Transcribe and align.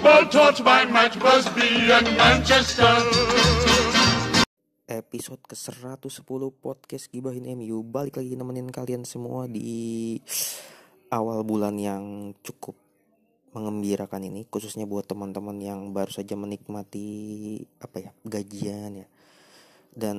Football 0.00 0.32
taught 0.32 0.58
by 0.64 0.88
Matt 0.88 1.12
Busby 1.20 1.92
and 1.92 2.08
Manchester. 2.16 2.88
episode 4.88 5.44
ke-110 5.44 6.24
podcast 6.56 7.04
Gibahin 7.12 7.44
MU 7.60 7.84
Balik 7.84 8.16
lagi 8.16 8.32
nemenin 8.32 8.72
kalian 8.72 9.04
semua 9.04 9.44
di 9.44 10.16
awal 11.12 11.44
bulan 11.44 11.76
yang 11.76 12.32
cukup 12.40 12.80
mengembirakan 13.52 14.24
ini 14.24 14.48
Khususnya 14.48 14.88
buat 14.88 15.04
teman-teman 15.04 15.60
yang 15.60 15.92
baru 15.92 16.08
saja 16.08 16.32
menikmati 16.32 17.60
apa 17.84 18.00
ya 18.00 18.10
gajian 18.24 19.04
ya. 19.04 19.06
Dan 19.92 20.16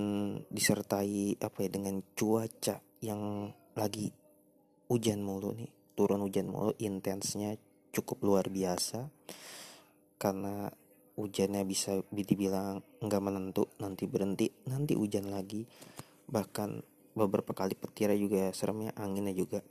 disertai 0.53 1.41
apa 1.41 1.57
ya 1.57 1.69
dengan 1.73 2.05
cuaca 2.13 2.77
yang 3.01 3.49
lagi 3.73 4.13
hujan 4.93 5.25
mulu 5.25 5.57
nih 5.57 5.73
Turun 5.97 6.21
hujan 6.21 6.53
mulu 6.53 6.69
intensnya 6.77 7.57
cukup 7.89 8.21
luar 8.21 8.45
biasa 8.45 9.09
Karena 10.21 10.69
hujannya 11.17 11.65
bisa 11.65 11.97
dibilang 12.13 12.85
nggak 13.01 13.21
menentu 13.25 13.65
nanti 13.81 14.05
berhenti 14.05 14.53
nanti 14.69 14.93
hujan 14.93 15.33
lagi. 15.33 15.65
Bahkan 16.29 16.85
beberapa 17.17 17.51
kali 17.57 17.73
petir 17.73 18.13
juga 18.15 18.53
seremnya 18.53 18.93
anginnya 18.93 19.33
juga. 19.33 19.65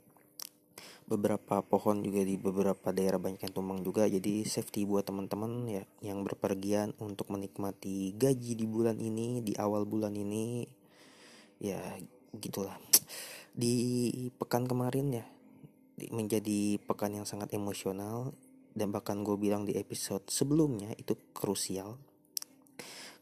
Beberapa 1.07 1.59
pohon 1.63 2.03
juga 2.03 2.23
di 2.23 2.35
beberapa 2.39 2.91
daerah 2.91 3.19
banyak 3.19 3.47
yang 3.47 3.55
tumbang 3.55 3.79
juga. 3.83 4.07
Jadi 4.07 4.43
safety 4.43 4.83
buat 4.83 5.07
teman-teman 5.07 5.67
ya 5.71 5.83
yang 6.03 6.23
berpergian 6.27 6.95
untuk 6.99 7.31
menikmati 7.31 8.15
gaji 8.15 8.59
di 8.59 8.65
bulan 8.67 8.99
ini 8.99 9.39
di 9.39 9.55
awal 9.55 9.87
bulan 9.87 10.11
ini 10.15 10.67
ya 11.63 11.79
gitulah. 12.35 12.75
Di 13.51 14.29
pekan 14.39 14.67
kemarin 14.67 15.07
ya 15.11 15.25
di- 15.99 16.11
menjadi 16.15 16.79
pekan 16.87 17.11
yang 17.11 17.27
sangat 17.27 17.51
emosional 17.51 18.31
dan 18.71 18.91
bahkan 18.91 19.23
gue 19.23 19.35
bilang 19.35 19.67
di 19.67 19.75
episode 19.75 20.27
sebelumnya 20.31 20.95
itu 20.95 21.15
krusial. 21.35 21.99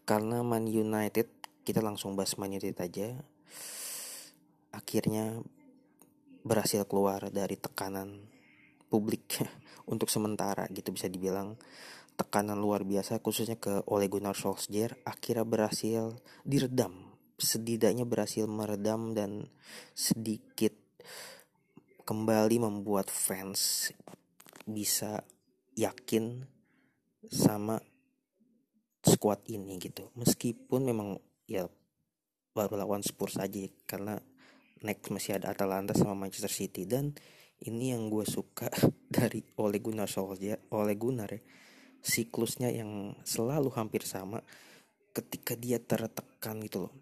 Karena 0.06 0.42
Man 0.42 0.66
United 0.66 1.30
kita 1.66 1.86
langsung 1.86 2.18
bahas 2.18 2.34
Man 2.42 2.54
United 2.54 2.78
aja 2.82 3.14
akhirnya 4.74 5.42
berhasil 6.42 6.86
keluar 6.90 7.30
dari 7.30 7.60
tekanan 7.60 8.26
publik 8.90 9.42
untuk 9.92 10.10
sementara 10.10 10.66
gitu 10.74 10.94
bisa 10.94 11.06
dibilang. 11.10 11.58
Tekanan 12.20 12.60
luar 12.60 12.84
biasa 12.84 13.24
khususnya 13.24 13.56
ke 13.56 13.88
Ole 13.88 14.12
Gunnar 14.12 14.36
Solskjaer 14.36 15.00
akhirnya 15.08 15.48
berhasil 15.48 16.20
diredam. 16.44 17.16
Setidaknya 17.40 18.04
berhasil 18.04 18.44
meredam 18.44 19.16
dan 19.16 19.48
sedikit 19.96 20.76
kembali 22.04 22.60
membuat 22.60 23.08
fans 23.08 23.94
bisa 24.68 25.24
yakin 25.80 26.44
sama 27.32 27.80
squad 29.00 29.40
ini 29.48 29.80
gitu. 29.80 30.12
Meskipun 30.20 30.84
memang 30.84 31.16
ya 31.48 31.72
baru 32.52 32.84
lawan 32.84 33.00
Spurs 33.00 33.40
aja 33.40 33.64
karena 33.88 34.20
next 34.84 35.08
masih 35.08 35.40
ada 35.40 35.56
Atalanta 35.56 35.96
sama 35.96 36.16
Manchester 36.16 36.52
City. 36.52 36.84
Dan 36.84 37.16
ini 37.64 37.96
yang 37.96 38.12
gue 38.12 38.28
suka 38.28 38.68
dari 39.16 39.40
Ole 39.60 39.80
Gunnar 39.80 40.12
Solskjaer 40.12 40.72
Ole 40.76 41.00
Gunnar 41.00 41.32
ya 41.32 41.42
siklusnya 42.00 42.72
yang 42.72 43.16
selalu 43.28 43.76
hampir 43.76 44.08
sama 44.08 44.40
ketika 45.12 45.56
dia 45.60 45.84
tertekan 45.84 46.64
gitu 46.64 46.88
loh 46.88 46.94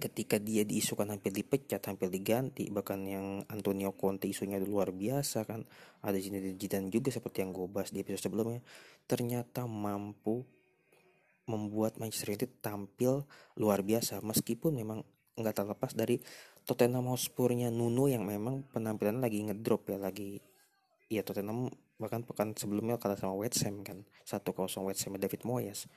ketika 0.00 0.40
dia 0.40 0.64
diisukan 0.64 1.04
hampir 1.12 1.30
dipecat 1.30 1.84
hampir 1.84 2.08
diganti 2.08 2.72
bahkan 2.72 3.04
yang 3.04 3.44
Antonio 3.52 3.92
Conte 3.92 4.26
isunya 4.26 4.56
luar 4.56 4.90
biasa 4.90 5.44
kan. 5.44 5.68
Ada 6.00 6.16
Zinedine 6.16 6.56
Zidane 6.56 6.88
juga 6.88 7.12
seperti 7.12 7.44
yang 7.44 7.52
gue 7.52 7.68
bahas 7.68 7.92
di 7.92 8.00
episode 8.00 8.32
sebelumnya. 8.32 8.64
Ternyata 9.04 9.68
mampu 9.68 10.42
membuat 11.44 12.00
Manchester 12.00 12.32
United 12.32 12.64
tampil 12.64 13.28
luar 13.60 13.84
biasa 13.84 14.24
meskipun 14.24 14.80
memang 14.80 15.04
nggak 15.36 15.54
terlepas 15.54 15.92
dari 15.92 16.16
Tottenham 16.64 17.10
Hotspurnya 17.10 17.68
Nuno 17.68 18.06
yang 18.06 18.22
memang 18.22 18.64
penampilan 18.70 19.18
lagi 19.18 19.42
ngedrop 19.42 19.90
ya 19.90 19.98
lagi 19.98 20.38
ya 21.10 21.26
Tottenham 21.26 21.68
bahkan 21.98 22.22
pekan 22.22 22.54
sebelumnya 22.54 22.96
kalah 22.96 23.18
sama 23.18 23.36
West 23.36 23.60
Ham 23.66 23.82
kan 23.82 24.06
1-0 24.24 24.40
West 24.86 25.04
Ham 25.04 25.18
David 25.20 25.42
Moyes. 25.44 25.90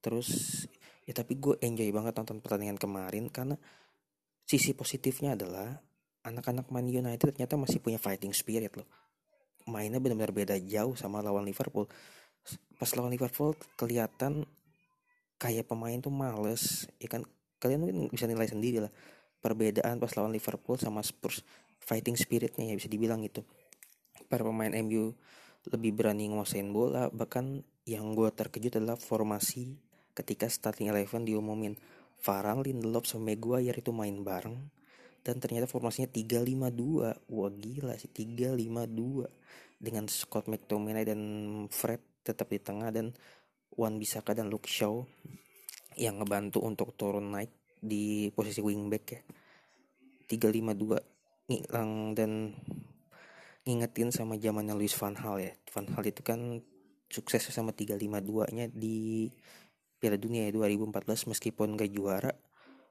Terus 0.00 0.64
ya 1.04 1.12
tapi 1.16 1.36
gue 1.40 1.56
enjoy 1.60 1.88
banget 1.90 2.14
nonton 2.16 2.38
pertandingan 2.44 2.76
kemarin 2.76 3.28
karena 3.32 3.56
sisi 4.44 4.74
positifnya 4.74 5.38
adalah 5.38 5.78
anak-anak 6.26 6.68
Man 6.68 6.90
United 6.90 7.36
ternyata 7.36 7.56
masih 7.56 7.80
punya 7.80 7.96
fighting 7.96 8.34
spirit 8.34 8.74
loh. 8.76 8.88
Mainnya 9.68 10.02
benar-benar 10.02 10.32
beda 10.34 10.56
jauh 10.58 10.96
sama 10.96 11.22
lawan 11.24 11.46
Liverpool. 11.46 11.88
Pas 12.76 12.90
lawan 12.96 13.12
Liverpool 13.12 13.56
kelihatan 13.76 14.44
kayak 15.40 15.68
pemain 15.68 15.96
tuh 16.00 16.12
males 16.12 16.88
ya 17.00 17.08
kan? 17.08 17.24
Kalian 17.60 17.84
mungkin 17.84 17.98
bisa 18.08 18.24
nilai 18.24 18.48
sendiri 18.48 18.80
lah 18.84 18.92
perbedaan 19.40 19.96
pas 19.96 20.12
lawan 20.16 20.32
Liverpool 20.32 20.76
sama 20.76 21.00
Spurs 21.00 21.40
fighting 21.80 22.14
spiritnya 22.14 22.68
ya 22.68 22.74
bisa 22.76 22.88
dibilang 22.92 23.24
gitu. 23.24 23.44
Para 24.28 24.44
pemain 24.44 24.70
MU 24.84 25.16
lebih 25.68 25.92
berani 25.96 26.28
nguasain 26.28 26.68
bola 26.72 27.08
bahkan 27.12 27.64
yang 27.84 28.16
gue 28.16 28.28
terkejut 28.32 28.80
adalah 28.80 28.96
formasi 28.96 29.76
ketika 30.20 30.46
starting 30.52 30.92
eleven 30.92 31.24
diumumin 31.24 31.74
Varane, 32.20 32.60
Lindelof, 32.60 33.08
sama 33.08 33.32
Maguire 33.32 33.80
itu 33.80 33.96
main 33.96 34.20
bareng. 34.20 34.68
Dan 35.20 35.36
ternyata 35.36 35.68
formasinya 35.68 36.08
3-5-2 36.08 37.28
wah 37.28 37.52
gila 37.52 37.92
sih 38.00 38.08
3-5-2 38.08 39.28
dengan 39.76 40.08
Scott 40.08 40.48
McTominay 40.48 41.04
dan 41.04 41.20
Fred 41.68 42.00
tetap 42.24 42.48
di 42.48 42.60
tengah 42.60 42.88
dan 42.88 43.12
Wan 43.76 44.00
Bisaka 44.00 44.32
dan 44.32 44.48
Luke 44.48 44.68
Shaw 44.68 45.04
yang 46.00 46.20
ngebantu 46.20 46.64
untuk 46.64 46.96
turun 46.96 47.36
naik 47.36 47.52
di 47.80 48.32
posisi 48.32 48.64
wingback 48.64 49.04
ya. 49.12 49.20
3-5-2 50.28 51.52
ngilang 51.52 52.16
dan 52.16 52.56
ngingetin 53.68 54.08
sama 54.14 54.40
zamannya 54.40 54.72
Luis 54.72 54.96
Van 54.96 55.12
Gaal 55.12 55.36
ya. 55.40 55.52
Van 55.72 55.84
Gaal 55.84 56.04
itu 56.08 56.24
kan 56.24 56.64
sukses 57.10 57.44
sama 57.50 57.76
3-5-2 57.76 58.56
nya 58.56 58.66
di 58.72 59.28
Piala 60.00 60.16
Dunia 60.16 60.48
ya 60.48 60.52
2014 60.56 61.28
meskipun 61.30 61.76
gak 61.76 61.92
juara 61.92 62.32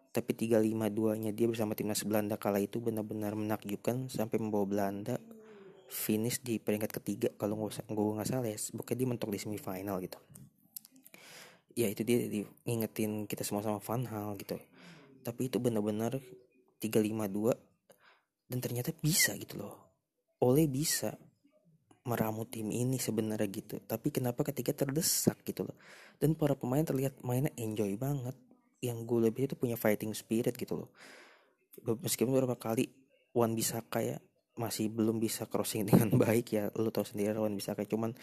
tapi 0.09 0.34
3-5-2 0.34 1.22
nya 1.22 1.31
dia 1.34 1.46
bersama 1.46 1.78
timnas 1.78 2.02
Belanda 2.02 2.38
kala 2.38 2.62
itu 2.62 2.81
benar-benar 2.81 3.38
menakjubkan 3.38 4.09
sampai 4.09 4.42
membawa 4.42 4.66
Belanda 4.66 5.16
finish 5.90 6.42
di 6.42 6.62
peringkat 6.62 7.02
ketiga 7.02 7.30
kalau 7.38 7.66
gue 7.66 7.74
nggak 7.90 8.30
salah 8.30 8.46
ya 8.46 8.58
bukannya 8.74 8.98
dia 8.98 9.08
mentok 9.09 9.30
di 9.34 9.40
semifinal 9.42 9.98
gitu. 10.02 10.18
Ya 11.74 11.90
itu 11.90 12.02
dia 12.06 12.25
di, 12.30 12.46
ngingetin 12.66 13.25
kita 13.25 13.46
semua 13.46 13.66
sama 13.66 13.81
Van 13.81 14.06
Hal 14.09 14.38
gitu. 14.38 14.58
Tapi 15.25 15.50
itu 15.50 15.58
benar-benar 15.62 16.18
352 16.81 17.53
dan 18.50 18.58
ternyata 18.62 18.90
bisa 18.98 19.34
gitu 19.38 19.62
loh. 19.62 19.78
Oleh 20.42 20.66
bisa 20.66 21.18
meramu 22.08 22.48
tim 22.48 22.72
ini 22.72 22.98
sebenarnya 23.02 23.48
gitu. 23.52 23.76
Tapi 23.84 24.14
kenapa 24.14 24.46
ketika 24.48 24.72
terdesak 24.72 25.44
gitu 25.44 25.68
loh. 25.68 25.76
Dan 26.22 26.36
para 26.36 26.56
pemain 26.56 26.84
terlihat 26.84 27.19
mainnya 27.25 27.51
enjoy 27.60 27.96
banget. 28.00 28.36
Yang 28.80 28.98
gue 29.04 29.19
lebih 29.28 29.44
itu 29.51 29.56
punya 29.60 29.75
fighting 29.75 30.16
spirit 30.16 30.56
gitu 30.56 30.86
loh. 30.86 30.90
Meskipun 31.84 32.31
beberapa 32.31 32.56
kali 32.56 32.92
Wan 33.36 33.54
Bisaka 33.54 34.00
ya 34.04 34.18
masih 34.60 34.92
belum 34.92 35.24
bisa 35.24 35.48
crossing 35.48 35.86
dengan 35.90 36.16
baik 36.16 36.56
ya. 36.56 36.63
Lu 36.80 36.90
tau 36.90 37.04
sendiri 37.04 37.36
Wan 37.36 37.56
Bisaka. 37.56 37.84
Cuman 37.84 38.16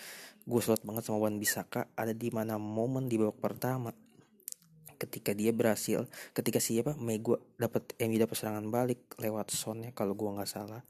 gue 0.44 0.61
slot 0.64 0.82
banget 0.82 1.05
sama 1.05 1.20
Wan 1.20 1.37
Bisaka 1.37 1.93
ada 1.93 2.17
di 2.17 2.32
mana 2.32 2.56
momen 2.56 3.06
di 3.06 3.20
babak 3.20 3.40
pertama. 3.40 3.93
Ketika 4.96 5.37
dia 5.37 5.52
berhasil 5.52 6.08
ketika 6.32 6.56
siapa 6.56 6.96
Megu 6.96 7.37
dapat 7.61 7.93
MU 8.00 8.17
dapat 8.17 8.32
serangan 8.32 8.64
balik 8.72 9.12
lewat 9.20 9.52
Son 9.52 9.84
ya 9.84 9.93
kalau 9.93 10.17
gua 10.17 10.40
nggak 10.40 10.49
salah 10.49 10.81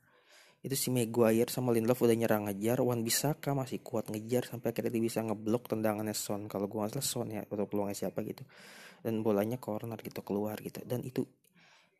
itu 0.66 0.74
si 0.74 0.90
Maguire 0.90 1.46
sama 1.46 1.70
Lindelof 1.70 2.02
udah 2.02 2.18
nyerang 2.18 2.50
ngejar 2.50 2.82
Wan 2.82 3.06
Bisaka 3.06 3.54
masih 3.54 3.86
kuat 3.86 4.10
ngejar 4.10 4.50
sampai 4.50 4.74
akhirnya 4.74 4.90
dia 4.90 5.04
bisa 5.06 5.22
ngeblok 5.22 5.70
tendangannya 5.70 6.10
Son. 6.10 6.50
Kalau 6.50 6.66
gua 6.66 6.90
nggak 6.90 6.98
salah 6.98 7.06
Son 7.06 7.28
ya 7.30 7.46
atau 7.46 7.70
peluangnya 7.70 7.94
siapa 7.94 8.26
gitu. 8.26 8.42
Dan 8.98 9.22
bolanya 9.22 9.62
corner 9.62 9.94
gitu 10.02 10.26
keluar 10.26 10.58
gitu. 10.58 10.82
Dan 10.82 11.06
itu 11.06 11.22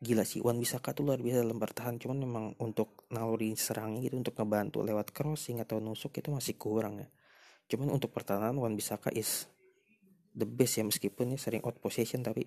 gila 0.03 0.27
sih 0.27 0.43
Wan 0.43 0.59
Bisaka 0.59 0.91
tuh 0.91 1.07
luar 1.07 1.23
biasa 1.23 1.47
dalam 1.47 1.55
bertahan. 1.55 1.95
Cuman 1.95 2.17
memang 2.19 2.45
untuk 2.59 3.07
naluri 3.15 3.55
serangnya 3.55 4.03
gitu 4.03 4.19
untuk 4.19 4.35
ngebantu 4.35 4.83
lewat 4.83 5.15
crossing 5.15 5.63
atau 5.63 5.79
nusuk 5.79 6.19
itu 6.19 6.27
masih 6.27 6.59
kurang 6.59 6.99
ya. 6.99 7.07
Cuman 7.71 7.87
untuk 7.87 8.11
pertahanan 8.11 8.59
Wan 8.59 8.75
Bisaka 8.75 9.15
is 9.15 9.47
the 10.35 10.43
best 10.43 10.75
ya 10.75 10.83
meskipun 10.83 11.33
ya 11.33 11.39
sering 11.39 11.63
out 11.63 11.79
possession 11.79 12.19
tapi 12.19 12.43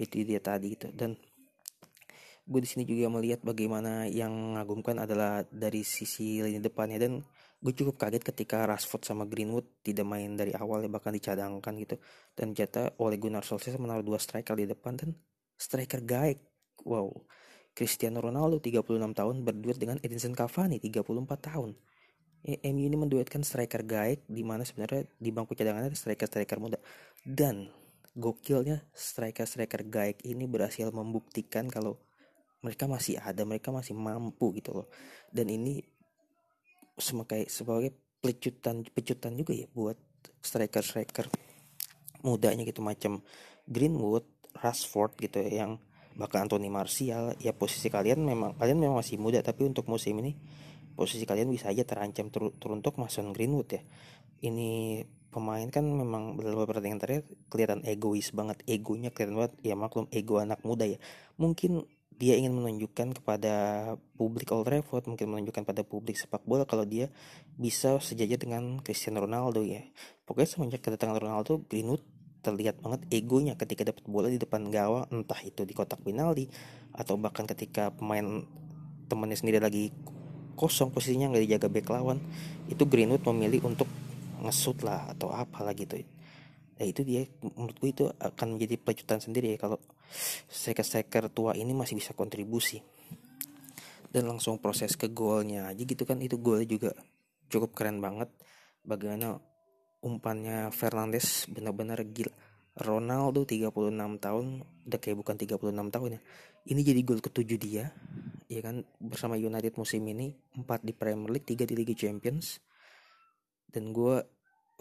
itu 0.00 0.24
dia 0.24 0.40
tadi 0.40 0.72
gitu. 0.72 0.88
Dan 0.88 1.20
gue 2.50 2.60
di 2.60 2.66
sini 2.66 2.82
juga 2.82 3.06
melihat 3.06 3.46
bagaimana 3.46 4.10
yang 4.10 4.34
mengagumkan 4.34 4.98
adalah 4.98 5.46
dari 5.46 5.86
sisi 5.86 6.42
lini 6.42 6.58
depannya. 6.58 6.98
Dan 6.98 7.22
gue 7.62 7.72
cukup 7.78 7.94
kaget 7.94 8.26
ketika 8.26 8.66
Rashford 8.66 9.06
sama 9.06 9.22
Greenwood 9.22 9.86
tidak 9.86 10.02
main 10.02 10.34
dari 10.34 10.50
awal 10.58 10.82
ya 10.82 10.90
bahkan 10.90 11.14
dicadangkan 11.14 11.78
gitu. 11.78 12.02
Dan 12.34 12.50
jatah 12.50 12.90
oleh 12.98 13.22
Gunnar 13.22 13.46
Solskjaer 13.46 13.78
menaruh 13.78 14.02
dua 14.02 14.18
striker 14.18 14.58
di 14.58 14.66
depan 14.66 14.98
dan 14.98 15.14
striker 15.54 16.02
gaek 16.02 16.42
wow. 16.82 17.06
Cristiano 17.70 18.18
Ronaldo 18.18 18.58
36 18.58 18.98
tahun 19.14 19.46
berduet 19.46 19.78
dengan 19.78 20.02
Edinson 20.02 20.34
Cavani 20.34 20.82
34 20.82 21.06
tahun. 21.38 21.78
Ya, 22.42 22.56
MU 22.72 22.82
ini 22.82 22.96
menduetkan 22.98 23.46
striker 23.46 23.86
gaek 23.86 24.26
di 24.26 24.42
mana 24.42 24.66
sebenarnya 24.66 25.06
di 25.20 25.30
bangku 25.30 25.54
cadangannya 25.54 25.94
striker-striker 25.94 26.58
muda. 26.58 26.82
Dan 27.22 27.70
gokilnya 28.18 28.82
striker-striker 28.90 29.86
gaek 29.86 30.18
ini 30.26 30.50
berhasil 30.50 30.90
membuktikan 30.90 31.70
kalau 31.70 32.00
mereka 32.60 32.84
masih 32.84 33.16
ada 33.20 33.42
mereka 33.44 33.72
masih 33.72 33.96
mampu 33.96 34.52
gitu 34.56 34.84
loh. 34.84 34.88
Dan 35.32 35.48
ini 35.48 35.80
sebagai 37.00 37.48
sebagai 37.48 37.96
pecutan 38.20 38.84
pecutan 38.84 39.32
juga 39.36 39.56
ya 39.56 39.66
buat 39.72 39.96
striker 40.44 40.84
striker 40.84 41.26
mudanya 42.20 42.68
gitu 42.68 42.84
macam 42.84 43.24
Greenwood 43.64 44.28
Rashford 44.60 45.16
gitu 45.16 45.40
ya 45.40 45.64
yang 45.64 45.80
bahkan 46.20 46.44
Anthony 46.44 46.68
Martial 46.68 47.32
ya 47.40 47.56
posisi 47.56 47.88
kalian 47.88 48.20
memang 48.20 48.60
kalian 48.60 48.76
memang 48.76 49.00
masih 49.00 49.16
muda 49.16 49.40
tapi 49.40 49.64
untuk 49.64 49.88
musim 49.88 50.20
ini 50.20 50.36
posisi 50.92 51.24
kalian 51.24 51.48
bisa 51.48 51.72
aja 51.72 51.80
terancam 51.86 52.28
ter 52.28 52.42
teruntuk 52.60 53.00
Mason 53.00 53.32
Greenwood 53.32 53.72
ya. 53.72 53.82
Ini 54.44 55.00
pemain 55.32 55.64
kan 55.72 55.86
memang 55.86 56.36
beberapa 56.36 56.68
pertandingan 56.68 57.00
terakhir 57.00 57.24
kelihatan 57.48 57.80
egois 57.88 58.34
banget 58.36 58.60
egonya 58.68 59.08
kelihatan 59.14 59.40
banget 59.40 59.54
ya 59.64 59.74
maklum 59.78 60.12
ego 60.12 60.42
anak 60.42 60.60
muda 60.60 60.84
ya. 60.84 61.00
Mungkin 61.40 61.88
dia 62.20 62.36
ingin 62.36 62.52
menunjukkan 62.52 63.16
kepada 63.16 63.54
publik 64.20 64.52
Old 64.52 64.68
Trafford 64.68 65.08
mungkin 65.08 65.32
menunjukkan 65.32 65.64
pada 65.64 65.80
publik 65.80 66.20
sepak 66.20 66.44
bola 66.44 66.68
kalau 66.68 66.84
dia 66.84 67.08
bisa 67.56 67.96
sejajar 67.96 68.36
dengan 68.36 68.76
Cristiano 68.84 69.24
Ronaldo 69.24 69.64
ya. 69.64 69.80
Pokoknya 70.28 70.52
semenjak 70.52 70.84
kedatangan 70.84 71.16
Ronaldo 71.16 71.64
Greenwood 71.64 72.04
terlihat 72.44 72.84
banget 72.84 73.08
egonya 73.08 73.56
ketika 73.56 73.88
dapat 73.88 74.04
bola 74.04 74.28
di 74.28 74.36
depan 74.36 74.68
gawang 74.68 75.08
entah 75.08 75.40
itu 75.40 75.64
di 75.64 75.72
kotak 75.72 76.04
penalti 76.04 76.44
atau 76.92 77.16
bahkan 77.16 77.48
ketika 77.48 77.88
pemain 77.88 78.44
temannya 79.08 79.40
sendiri 79.40 79.56
lagi 79.56 79.88
kosong 80.60 80.92
posisinya 80.92 81.32
nggak 81.32 81.44
dijaga 81.48 81.68
back 81.72 81.88
lawan 81.88 82.20
itu 82.68 82.84
Greenwood 82.84 83.24
memilih 83.32 83.64
untuk 83.64 83.88
ngesut 84.44 84.84
lah 84.84 85.08
atau 85.16 85.32
apalah 85.32 85.72
gitu. 85.72 86.04
Ya 86.76 86.84
itu 86.84 87.00
dia 87.00 87.24
menurut 87.40 87.76
gue 87.80 87.90
itu 87.96 88.04
akan 88.12 88.60
menjadi 88.60 88.76
pecutan 88.76 89.24
sendiri 89.24 89.56
ya 89.56 89.58
kalau 89.60 89.80
striker-striker 90.50 91.30
tua 91.30 91.54
ini 91.54 91.70
masih 91.72 91.96
bisa 91.96 92.12
kontribusi. 92.12 92.82
Dan 94.10 94.26
langsung 94.26 94.58
proses 94.58 94.98
ke 94.98 95.06
golnya 95.10 95.70
aja 95.70 95.82
gitu 95.86 96.02
kan 96.02 96.18
itu 96.18 96.34
golnya 96.42 96.66
juga 96.66 96.90
cukup 97.46 97.74
keren 97.78 98.02
banget. 98.02 98.28
Bagaimana 98.82 99.38
umpannya 100.02 100.74
Fernandes 100.74 101.46
benar-benar 101.46 102.02
gila. 102.10 102.32
Ronaldo 102.80 103.44
36 103.44 103.70
tahun 104.22 104.46
udah 104.86 104.98
kayak 104.98 105.16
bukan 105.18 105.36
36 105.36 105.94
tahun 105.94 106.10
ya. 106.16 106.20
Ini 106.70 106.80
jadi 106.82 107.00
gol 107.06 107.20
ketujuh 107.22 107.58
dia 107.58 107.92
ya 108.50 108.60
kan? 108.66 108.82
Bersama 108.98 109.38
United 109.38 109.78
musim 109.78 110.02
ini 110.10 110.34
4 110.58 110.66
di 110.82 110.92
Premier 110.92 111.30
League 111.30 111.46
3 111.46 111.70
di 111.70 111.74
Liga 111.78 111.94
Champions. 111.94 112.58
Dan 113.70 113.94
gue 113.94 114.18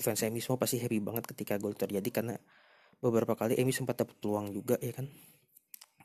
fans 0.01 0.25
MU 0.31 0.41
semua 0.41 0.57
pasti 0.57 0.81
happy 0.81 0.97
banget 0.97 1.29
ketika 1.29 1.61
gol 1.61 1.77
terjadi 1.77 2.09
karena 2.09 2.35
beberapa 2.99 3.35
kali 3.35 3.55
MU 3.63 3.71
sempat 3.71 3.99
dapat 3.99 4.15
peluang 4.19 4.51
juga 4.51 4.75
ya 4.79 4.91
kan? 4.95 5.07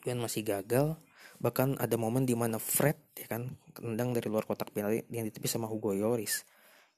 Dan 0.02 0.23
masih 0.23 0.46
gagal. 0.46 0.99
Bahkan 1.43 1.82
ada 1.82 1.96
momen 1.99 2.23
di 2.25 2.38
mana 2.38 2.62
Fred 2.62 2.96
ya 3.19 3.26
kan 3.26 3.58
tendang 3.75 4.14
dari 4.14 4.31
luar 4.31 4.46
kotak 4.46 4.70
penalti 4.70 5.02
yang 5.11 5.26
ditepis 5.26 5.58
sama 5.58 5.67
Hugo 5.67 5.91
Lloris. 5.93 6.46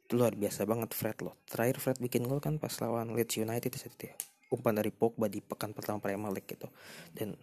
Itu 0.07 0.21
luar 0.21 0.37
biasa 0.37 0.69
banget 0.69 0.93
Fred 0.93 1.19
loh. 1.25 1.35
Terakhir 1.49 1.77
Fred 1.81 1.99
bikin 1.99 2.29
gol 2.29 2.39
kan 2.39 2.61
pas 2.61 2.73
lawan 2.79 3.17
Leeds 3.17 3.41
United 3.41 3.73
itu 3.73 4.05
ya. 4.07 4.15
Umpan 4.53 4.79
dari 4.79 4.95
Pogba 4.95 5.27
di 5.27 5.43
pekan 5.43 5.75
pertama 5.75 5.99
Premier 5.99 6.31
League 6.31 6.47
gitu. 6.47 6.71
Dan 7.11 7.35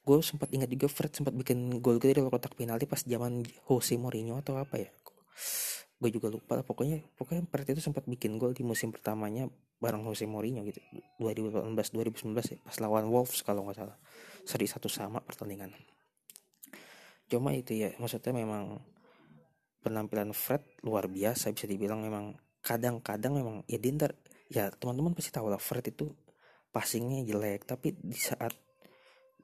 gue 0.00 0.16
sempat 0.24 0.48
ingat 0.54 0.70
juga 0.72 0.88
Fred 0.88 1.12
sempat 1.12 1.36
bikin 1.36 1.82
gol 1.82 2.00
dari 2.00 2.22
luar 2.22 2.40
kotak 2.40 2.56
penalti 2.56 2.88
pas 2.88 3.02
zaman 3.04 3.44
Jose 3.68 3.98
Mourinho 4.00 4.40
atau 4.40 4.56
apa 4.56 4.80
ya 4.80 4.88
gue 6.00 6.08
juga 6.08 6.32
lupa 6.32 6.56
lah 6.56 6.64
pokoknya 6.64 7.04
pokoknya 7.12 7.44
Peret 7.44 7.76
itu 7.76 7.84
sempat 7.84 8.08
bikin 8.08 8.40
gol 8.40 8.56
di 8.56 8.64
musim 8.64 8.88
pertamanya 8.88 9.44
bareng 9.76 10.00
Jose 10.08 10.24
Mourinho 10.24 10.64
gitu. 10.64 10.80
2018 11.20 11.76
2019 11.76 12.56
ya 12.56 12.58
pas 12.64 12.76
lawan 12.80 13.12
Wolves 13.12 13.44
kalau 13.44 13.68
nggak 13.68 13.84
salah. 13.84 13.96
Seri 14.48 14.64
satu 14.64 14.88
sama 14.88 15.20
pertandingan. 15.20 15.76
Cuma 17.28 17.52
itu 17.52 17.76
ya 17.76 17.92
maksudnya 18.00 18.32
memang 18.32 18.80
penampilan 19.84 20.32
Fred 20.32 20.64
luar 20.84 21.04
biasa 21.04 21.52
bisa 21.52 21.68
dibilang 21.68 22.00
memang 22.00 22.32
kadang-kadang 22.64 23.36
memang 23.36 23.56
ya 23.68 23.76
dinter 23.76 24.16
ya 24.48 24.72
teman-teman 24.72 25.12
pasti 25.12 25.32
tahu 25.32 25.52
lah 25.52 25.60
Fred 25.60 25.84
itu 25.88 26.08
passingnya 26.72 27.24
jelek 27.28 27.68
tapi 27.68 27.92
di 27.96 28.16
saat 28.16 28.56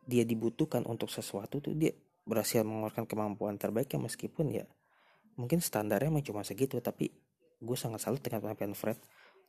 dia 0.06 0.22
dibutuhkan 0.22 0.84
untuk 0.88 1.10
sesuatu 1.10 1.58
tuh 1.58 1.74
dia 1.74 1.92
berhasil 2.26 2.62
mengeluarkan 2.62 3.04
kemampuan 3.04 3.58
terbaiknya 3.58 4.02
meskipun 4.02 4.46
ya 4.50 4.64
mungkin 5.36 5.60
standarnya 5.60 6.08
emang 6.08 6.24
cuma 6.24 6.42
segitu 6.42 6.80
tapi 6.80 7.12
gue 7.56 7.76
sangat 7.76 8.04
salut 8.04 8.20
dengan 8.20 8.44
penampilan 8.44 8.76
Fred 8.76 8.98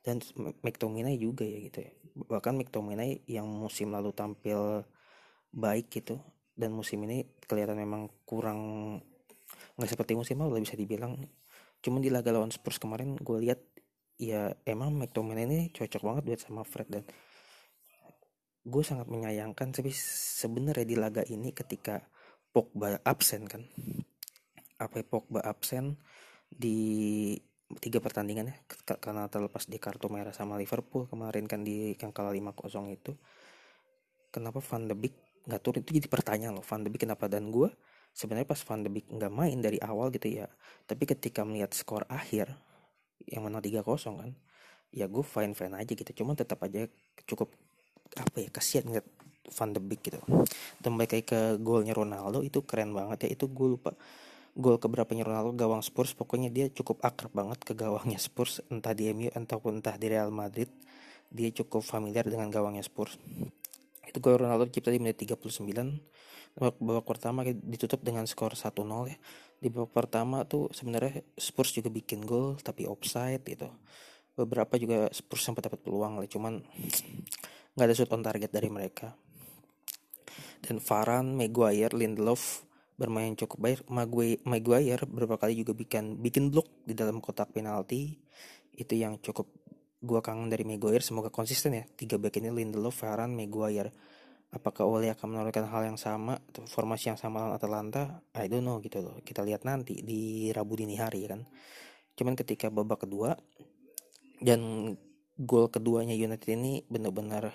dan 0.00 0.22
McTominay 0.64 1.20
juga 1.20 1.44
ya 1.44 1.58
gitu 1.60 1.84
ya. 1.84 1.92
Bahkan 2.28 2.54
McTominay 2.56 3.28
yang 3.28 3.48
musim 3.48 3.92
lalu 3.92 4.14
tampil 4.14 4.84
baik 5.52 5.92
gitu 5.92 6.20
dan 6.56 6.72
musim 6.72 7.04
ini 7.04 7.24
kelihatan 7.44 7.76
memang 7.76 8.08
kurang 8.24 8.60
nggak 9.76 9.90
seperti 9.90 10.16
musim 10.16 10.40
lalu 10.40 10.64
bisa 10.64 10.78
dibilang. 10.78 11.18
Cuman 11.84 12.00
di 12.00 12.10
laga 12.10 12.32
lawan 12.32 12.50
Spurs 12.50 12.80
kemarin 12.80 13.18
gue 13.18 13.38
lihat 13.44 13.60
ya 14.18 14.50
emang 14.66 14.96
McTominay 14.96 15.46
ini 15.46 15.60
cocok 15.70 16.02
banget 16.02 16.22
buat 16.26 16.40
sama 16.42 16.62
Fred 16.66 16.88
dan 16.90 17.04
gue 18.68 18.82
sangat 18.84 19.06
menyayangkan 19.08 19.72
tapi 19.72 19.94
sebenarnya 19.94 20.84
di 20.84 20.96
laga 20.98 21.22
ini 21.24 21.54
ketika 21.54 22.02
Pogba 22.50 22.98
absen 23.06 23.46
kan 23.46 23.64
apa 24.78 25.02
Pogba 25.02 25.42
absen 25.42 25.98
di 26.48 27.34
tiga 27.82 28.00
pertandingan 28.00 28.48
ya 28.48 28.56
karena 28.96 29.28
terlepas 29.28 29.68
di 29.68 29.76
kartu 29.76 30.08
merah 30.08 30.32
sama 30.32 30.56
Liverpool 30.56 31.04
kemarin 31.04 31.44
kan 31.44 31.60
di 31.60 31.92
yang 31.92 32.14
kalah 32.14 32.32
5-0 32.32 32.88
itu. 32.88 33.12
Kenapa 34.32 34.64
Van 34.64 34.88
de 34.88 34.96
Beek 34.96 35.14
nggak 35.44 35.60
turun? 35.60 35.80
Itu 35.84 35.92
jadi 35.92 36.08
pertanyaan 36.08 36.56
loh 36.56 36.64
Van 36.64 36.80
de 36.80 36.88
Beek 36.88 37.04
kenapa? 37.04 37.28
Dan 37.28 37.52
gue 37.52 37.68
sebenarnya 38.16 38.48
pas 38.48 38.60
Van 38.64 38.80
de 38.80 38.88
Beek 38.88 39.06
nggak 39.12 39.32
main 39.32 39.58
dari 39.60 39.76
awal 39.84 40.08
gitu 40.10 40.32
ya 40.32 40.48
tapi 40.88 41.04
ketika 41.04 41.44
melihat 41.44 41.76
skor 41.76 42.08
akhir 42.08 42.48
yang 43.28 43.44
menang 43.44 43.60
3-0 43.60 43.84
kan 44.00 44.30
ya 44.88 45.04
gue 45.04 45.24
fine 45.24 45.52
fine 45.52 45.74
aja 45.76 45.92
gitu. 45.92 46.24
Cuman 46.24 46.32
tetap 46.38 46.64
aja 46.64 46.88
cukup 47.28 47.52
apa 48.16 48.36
ya 48.40 48.48
kasihan 48.48 48.88
ngeliat 48.88 49.04
Van 49.52 49.70
de 49.76 49.80
Beek 49.84 50.00
gitu. 50.08 50.20
Dan 50.80 50.96
balik 50.96 51.28
ke 51.28 51.60
golnya 51.60 51.92
Ronaldo 51.92 52.40
itu 52.40 52.64
keren 52.64 52.96
banget 52.96 53.28
ya 53.28 53.36
itu 53.36 53.44
gue 53.44 53.76
lupa 53.76 53.92
gol 54.58 54.82
keberapanya 54.82 55.22
Ronaldo 55.22 55.54
gawang 55.54 55.86
Spurs 55.86 56.18
pokoknya 56.18 56.50
dia 56.50 56.66
cukup 56.66 56.98
akrab 57.06 57.30
banget 57.30 57.62
ke 57.62 57.78
gawangnya 57.78 58.18
Spurs. 58.18 58.58
Entah 58.66 58.90
di 58.90 59.06
MU 59.14 59.30
ataupun 59.30 59.78
entah 59.78 59.94
di 59.94 60.10
Real 60.10 60.34
Madrid 60.34 60.66
dia 61.30 61.48
cukup 61.54 61.86
familiar 61.86 62.26
dengan 62.26 62.50
gawangnya 62.50 62.82
Spurs. 62.82 63.14
Itu 64.02 64.18
gol 64.18 64.42
Ronaldo 64.42 64.66
cipta 64.66 64.90
di 64.90 64.98
menit 64.98 65.22
39 65.22 65.62
babak 66.58 67.06
pertama 67.06 67.46
ditutup 67.46 68.02
dengan 68.02 68.26
skor 68.26 68.58
1-0 68.58 68.82
ya. 69.06 69.16
Di 69.62 69.70
babak 69.70 69.94
pertama 69.94 70.42
tuh 70.42 70.66
sebenarnya 70.74 71.22
Spurs 71.38 71.70
juga 71.70 71.86
bikin 71.94 72.26
gol 72.26 72.58
tapi 72.58 72.82
offside 72.90 73.46
gitu. 73.46 73.70
Beberapa 74.34 74.74
juga 74.74 75.06
Spurs 75.14 75.46
sempat 75.46 75.70
dapat 75.70 75.78
peluang 75.86 76.18
lah 76.18 76.26
cuman 76.26 76.58
nggak 77.78 77.86
ada 77.86 77.94
shoot 77.94 78.10
on 78.10 78.26
target 78.26 78.50
dari 78.50 78.66
mereka. 78.66 79.14
Dan 80.58 80.82
Varane, 80.82 81.38
Maguire, 81.38 81.94
Lindelof 81.94 82.66
bermain 82.98 83.32
cukup 83.38 83.58
baik. 83.62 83.80
Maguire 84.44 85.02
beberapa 85.06 85.38
kali 85.38 85.54
juga 85.62 85.72
bikin 85.72 86.18
bikin 86.18 86.50
blok 86.50 86.66
di 86.82 86.92
dalam 86.98 87.22
kotak 87.22 87.54
penalti. 87.54 88.18
Itu 88.74 88.98
yang 88.98 89.22
cukup 89.22 89.46
gua 90.02 90.18
kangen 90.18 90.50
dari 90.50 90.66
Maguire. 90.66 91.00
Semoga 91.00 91.30
konsisten 91.30 91.78
ya. 91.78 91.86
Tiga 91.94 92.18
back 92.18 92.42
ini 92.42 92.50
Lindelof, 92.50 92.98
Varane, 92.98 93.32
Maguire. 93.38 93.94
Apakah 94.48 94.88
Ole 94.88 95.12
akan 95.12 95.36
menurunkan 95.36 95.68
hal 95.68 95.92
yang 95.92 96.00
sama 96.00 96.40
atau 96.40 96.64
formasi 96.64 97.12
yang 97.12 97.20
sama 97.20 97.44
lawan 97.44 97.60
Atalanta? 97.60 98.24
I 98.32 98.48
don't 98.48 98.64
know 98.64 98.80
gitu 98.80 99.04
loh. 99.04 99.20
Kita 99.20 99.44
lihat 99.44 99.68
nanti 99.68 100.00
di 100.00 100.48
Rabu 100.50 100.72
dini 100.72 100.96
hari 100.96 101.28
kan. 101.28 101.44
Cuman 102.16 102.32
ketika 102.34 102.72
babak 102.72 103.04
kedua 103.04 103.36
dan 104.40 104.90
gol 105.36 105.68
keduanya 105.68 106.16
United 106.16 106.48
ini 106.48 106.80
benar-benar 106.88 107.52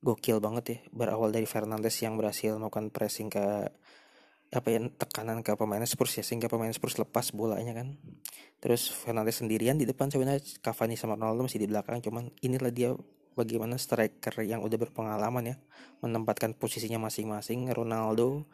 gokil 0.00 0.40
banget 0.40 0.64
ya. 0.64 0.78
Berawal 0.88 1.36
dari 1.36 1.44
Fernandes 1.44 2.00
yang 2.00 2.16
berhasil 2.16 2.56
melakukan 2.56 2.88
pressing 2.88 3.28
ke 3.28 3.68
apa 4.52 4.68
ya 4.68 4.84
tekanan 4.84 5.40
ke 5.40 5.56
pemain 5.56 5.80
Spurs 5.88 6.20
ya 6.20 6.24
sehingga 6.24 6.44
pemain 6.44 6.68
Spurs 6.76 7.00
lepas 7.00 7.32
bolanya 7.32 7.72
kan. 7.72 7.96
Terus 8.60 8.92
Fernandes 8.92 9.40
sendirian 9.40 9.80
di 9.80 9.88
depan 9.88 10.12
sebenarnya 10.12 10.44
Cavani 10.60 10.94
sama 10.94 11.16
Ronaldo 11.16 11.48
masih 11.48 11.64
di 11.64 11.68
belakang 11.72 12.04
cuman 12.04 12.28
inilah 12.44 12.68
dia 12.68 12.92
bagaimana 13.32 13.80
striker 13.80 14.44
yang 14.44 14.60
udah 14.60 14.76
berpengalaman 14.76 15.44
ya 15.50 15.56
menempatkan 16.04 16.52
posisinya 16.52 17.00
masing-masing. 17.00 17.72
Ronaldo 17.72 18.44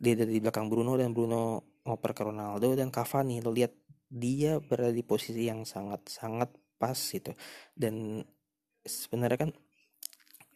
dia 0.00 0.16
dari 0.16 0.40
belakang 0.40 0.72
Bruno 0.72 0.96
dan 0.96 1.12
Bruno 1.12 1.76
ngoper 1.84 2.16
ke 2.16 2.22
Ronaldo 2.24 2.72
dan 2.72 2.88
Cavani 2.88 3.44
lo 3.44 3.52
lihat 3.52 3.76
dia 4.08 4.56
berada 4.56 4.92
di 4.92 5.04
posisi 5.04 5.52
yang 5.52 5.68
sangat 5.68 6.08
sangat 6.08 6.48
pas 6.80 6.96
gitu. 6.96 7.36
Dan 7.76 8.24
sebenarnya 8.88 9.46
kan 9.46 9.50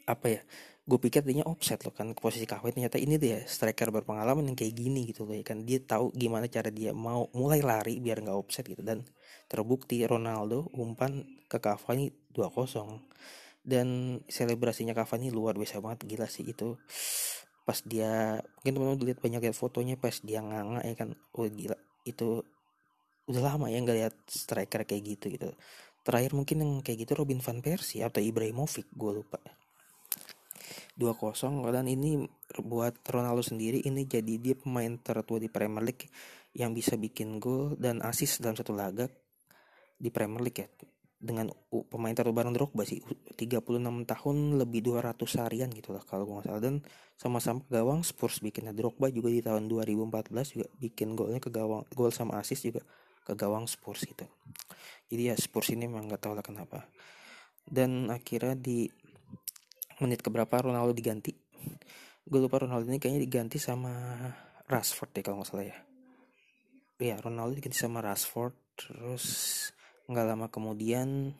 apa 0.08 0.26
ya 0.26 0.40
gue 0.86 0.98
pikir 1.02 1.26
dia 1.26 1.42
offset 1.42 1.82
loh 1.82 1.90
kan 1.90 2.14
posisi 2.14 2.46
Cavani 2.46 2.78
ternyata 2.78 3.02
ini 3.02 3.18
dia 3.18 3.42
striker 3.42 3.90
berpengalaman 3.90 4.46
yang 4.46 4.54
kayak 4.54 4.70
gini 4.70 5.10
gitu 5.10 5.26
loh 5.26 5.34
ya 5.34 5.42
kan. 5.42 5.66
Dia 5.66 5.82
tahu 5.82 6.14
gimana 6.14 6.46
cara 6.46 6.70
dia 6.70 6.94
mau 6.94 7.26
mulai 7.34 7.58
lari 7.58 7.98
biar 7.98 8.22
nggak 8.22 8.38
offset 8.38 8.62
gitu. 8.70 8.86
Dan 8.86 9.02
terbukti 9.50 10.06
Ronaldo 10.06 10.70
umpan 10.78 11.26
ke 11.50 11.58
Cavani 11.58 12.14
2-0 12.30 13.02
dan 13.66 14.18
selebrasinya 14.30 14.94
Cavani 14.94 15.34
luar 15.34 15.58
biasa 15.58 15.82
banget 15.82 16.06
gila 16.06 16.30
sih 16.30 16.46
itu. 16.46 16.78
Pas 17.66 17.82
dia 17.82 18.38
mungkin 18.62 18.72
teman-teman 18.78 19.06
lihat 19.10 19.18
banyak 19.18 19.40
lihat 19.42 19.58
fotonya 19.58 19.98
pas 19.98 20.14
dia 20.22 20.38
nganga 20.38 20.86
ya 20.86 20.94
kan. 20.94 21.18
Oh 21.34 21.50
gila 21.50 21.74
itu 22.06 22.46
udah 23.26 23.42
lama 23.42 23.66
ya 23.74 23.82
nggak 23.82 23.98
lihat 23.98 24.14
striker 24.30 24.86
kayak 24.86 25.02
gitu 25.18 25.34
gitu. 25.34 25.50
Terakhir 26.06 26.30
mungkin 26.38 26.62
yang 26.62 26.72
kayak 26.86 27.02
gitu 27.02 27.18
Robin 27.18 27.42
van 27.42 27.58
Persie 27.58 28.06
atau 28.06 28.22
Ibrahimovic 28.22 28.86
gue 28.94 29.12
lupa 29.18 29.42
2-0 30.98 31.62
dan 31.72 31.84
ini 31.86 32.24
buat 32.62 32.98
Ronaldo 33.06 33.42
sendiri 33.44 33.84
ini 33.84 34.08
jadi 34.08 34.38
dia 34.40 34.54
pemain 34.56 34.96
tertua 34.98 35.38
di 35.40 35.50
Premier 35.52 35.84
League 35.84 36.08
yang 36.56 36.72
bisa 36.72 36.96
bikin 36.96 37.36
gol 37.36 37.76
dan 37.76 38.00
assist 38.00 38.40
dalam 38.40 38.56
satu 38.56 38.72
laga 38.72 39.06
di 39.96 40.08
Premier 40.08 40.40
League 40.40 40.60
ya. 40.64 40.68
Dengan 41.16 41.48
pemain 41.88 42.12
tertua 42.12 42.32
bareng 42.36 42.52
Drogba 42.52 42.84
sih 42.84 43.00
36 43.00 43.64
tahun 44.04 44.36
lebih 44.60 44.84
200 44.84 45.16
harian 45.40 45.72
gitu 45.72 45.96
lah 45.96 46.04
kalau 46.04 46.28
gue 46.28 46.44
salah. 46.44 46.60
Dan 46.60 46.84
sama-sama 47.16 47.64
gawang 47.72 48.04
Spurs 48.04 48.40
bikinnya 48.44 48.76
Drogba 48.76 49.08
juga 49.08 49.32
di 49.32 49.40
tahun 49.40 49.68
2014 49.68 50.32
juga 50.56 50.68
bikin 50.76 51.16
golnya 51.16 51.40
ke 51.40 51.48
gawang 51.48 51.88
gol 51.96 52.12
sama 52.12 52.40
assist 52.40 52.68
juga 52.68 52.84
ke 53.24 53.32
gawang 53.32 53.64
Spurs 53.64 54.04
gitu. 54.04 54.28
Jadi 55.08 55.22
ya 55.32 55.34
Spurs 55.34 55.72
ini 55.72 55.88
memang 55.88 56.08
nggak 56.08 56.20
tahu 56.20 56.36
lah 56.36 56.44
kenapa. 56.44 56.84
Dan 57.66 58.12
akhirnya 58.12 58.54
di 58.54 58.86
menit 60.02 60.20
keberapa 60.20 60.60
Ronaldo 60.60 60.92
diganti? 60.92 61.32
Gue 62.26 62.40
lupa 62.42 62.62
Ronaldo 62.62 62.90
ini 62.90 62.98
kayaknya 62.98 63.22
diganti 63.22 63.56
sama 63.62 63.92
Rashford 64.66 65.10
deh 65.14 65.22
kalau 65.22 65.40
nggak 65.40 65.48
salah 65.48 65.66
ya. 65.66 65.78
Ya 66.98 67.16
Ronaldo 67.22 67.56
diganti 67.56 67.78
sama 67.78 68.02
Rashford 68.02 68.54
terus 68.76 69.24
nggak 70.10 70.26
lama 70.26 70.46
kemudian 70.52 71.32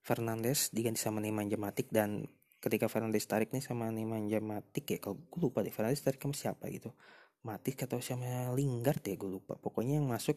Fernandes 0.00 0.72
diganti 0.72 1.00
sama 1.00 1.20
Nemanja 1.20 1.56
Matic 1.60 1.92
dan 1.92 2.24
ketika 2.60 2.86
Fernandes 2.92 3.24
tarik 3.24 3.50
nih 3.52 3.64
sama 3.64 3.88
Nemanja 3.88 4.38
Matic 4.44 4.84
ya 4.86 4.98
kalau 5.00 5.16
gue 5.20 5.40
lupa 5.40 5.64
deh 5.64 5.72
Fernandes 5.72 6.04
tarik 6.04 6.20
sama 6.20 6.36
siapa 6.36 6.68
gitu? 6.68 6.92
Matic 7.40 7.88
atau 7.88 8.04
sama 8.04 8.52
Lingard 8.52 9.00
ya 9.00 9.16
gue 9.16 9.30
lupa. 9.40 9.56
Pokoknya 9.56 9.96
yang 9.96 10.08
masuk 10.08 10.36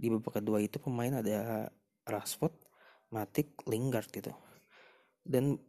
di 0.00 0.08
babak 0.08 0.40
kedua 0.40 0.64
itu 0.64 0.80
pemain 0.80 1.20
ada 1.20 1.68
Rashford 2.08 2.56
Matic 3.12 3.60
Lingard 3.68 4.08
gitu. 4.08 4.32
Dan 5.20 5.60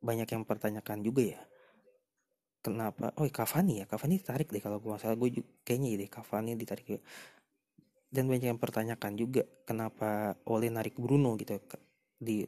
banyak 0.00 0.28
yang 0.28 0.42
pertanyakan 0.44 1.02
juga 1.04 1.22
ya. 1.36 1.40
Kenapa? 2.60 3.14
Oh 3.20 3.28
Cavani 3.30 3.78
ya 3.80 3.86
Cavani 3.86 4.18
ditarik 4.18 4.50
deh 4.50 4.58
kalau 4.58 4.82
gue 4.82 4.90
masalah 4.90 5.14
gue 5.14 5.40
juga, 5.40 5.48
kayaknya 5.62 6.02
deh 6.02 6.10
Cavani 6.10 6.58
ditarik 6.58 6.86
juga. 6.86 7.02
Dan 8.06 8.30
banyak 8.30 8.48
yang 8.50 8.60
pertanyakan 8.62 9.12
juga 9.18 9.42
kenapa 9.66 10.34
oleh 10.46 10.70
narik 10.70 10.98
Bruno 10.98 11.34
gitu 11.38 11.58
di 12.16 12.46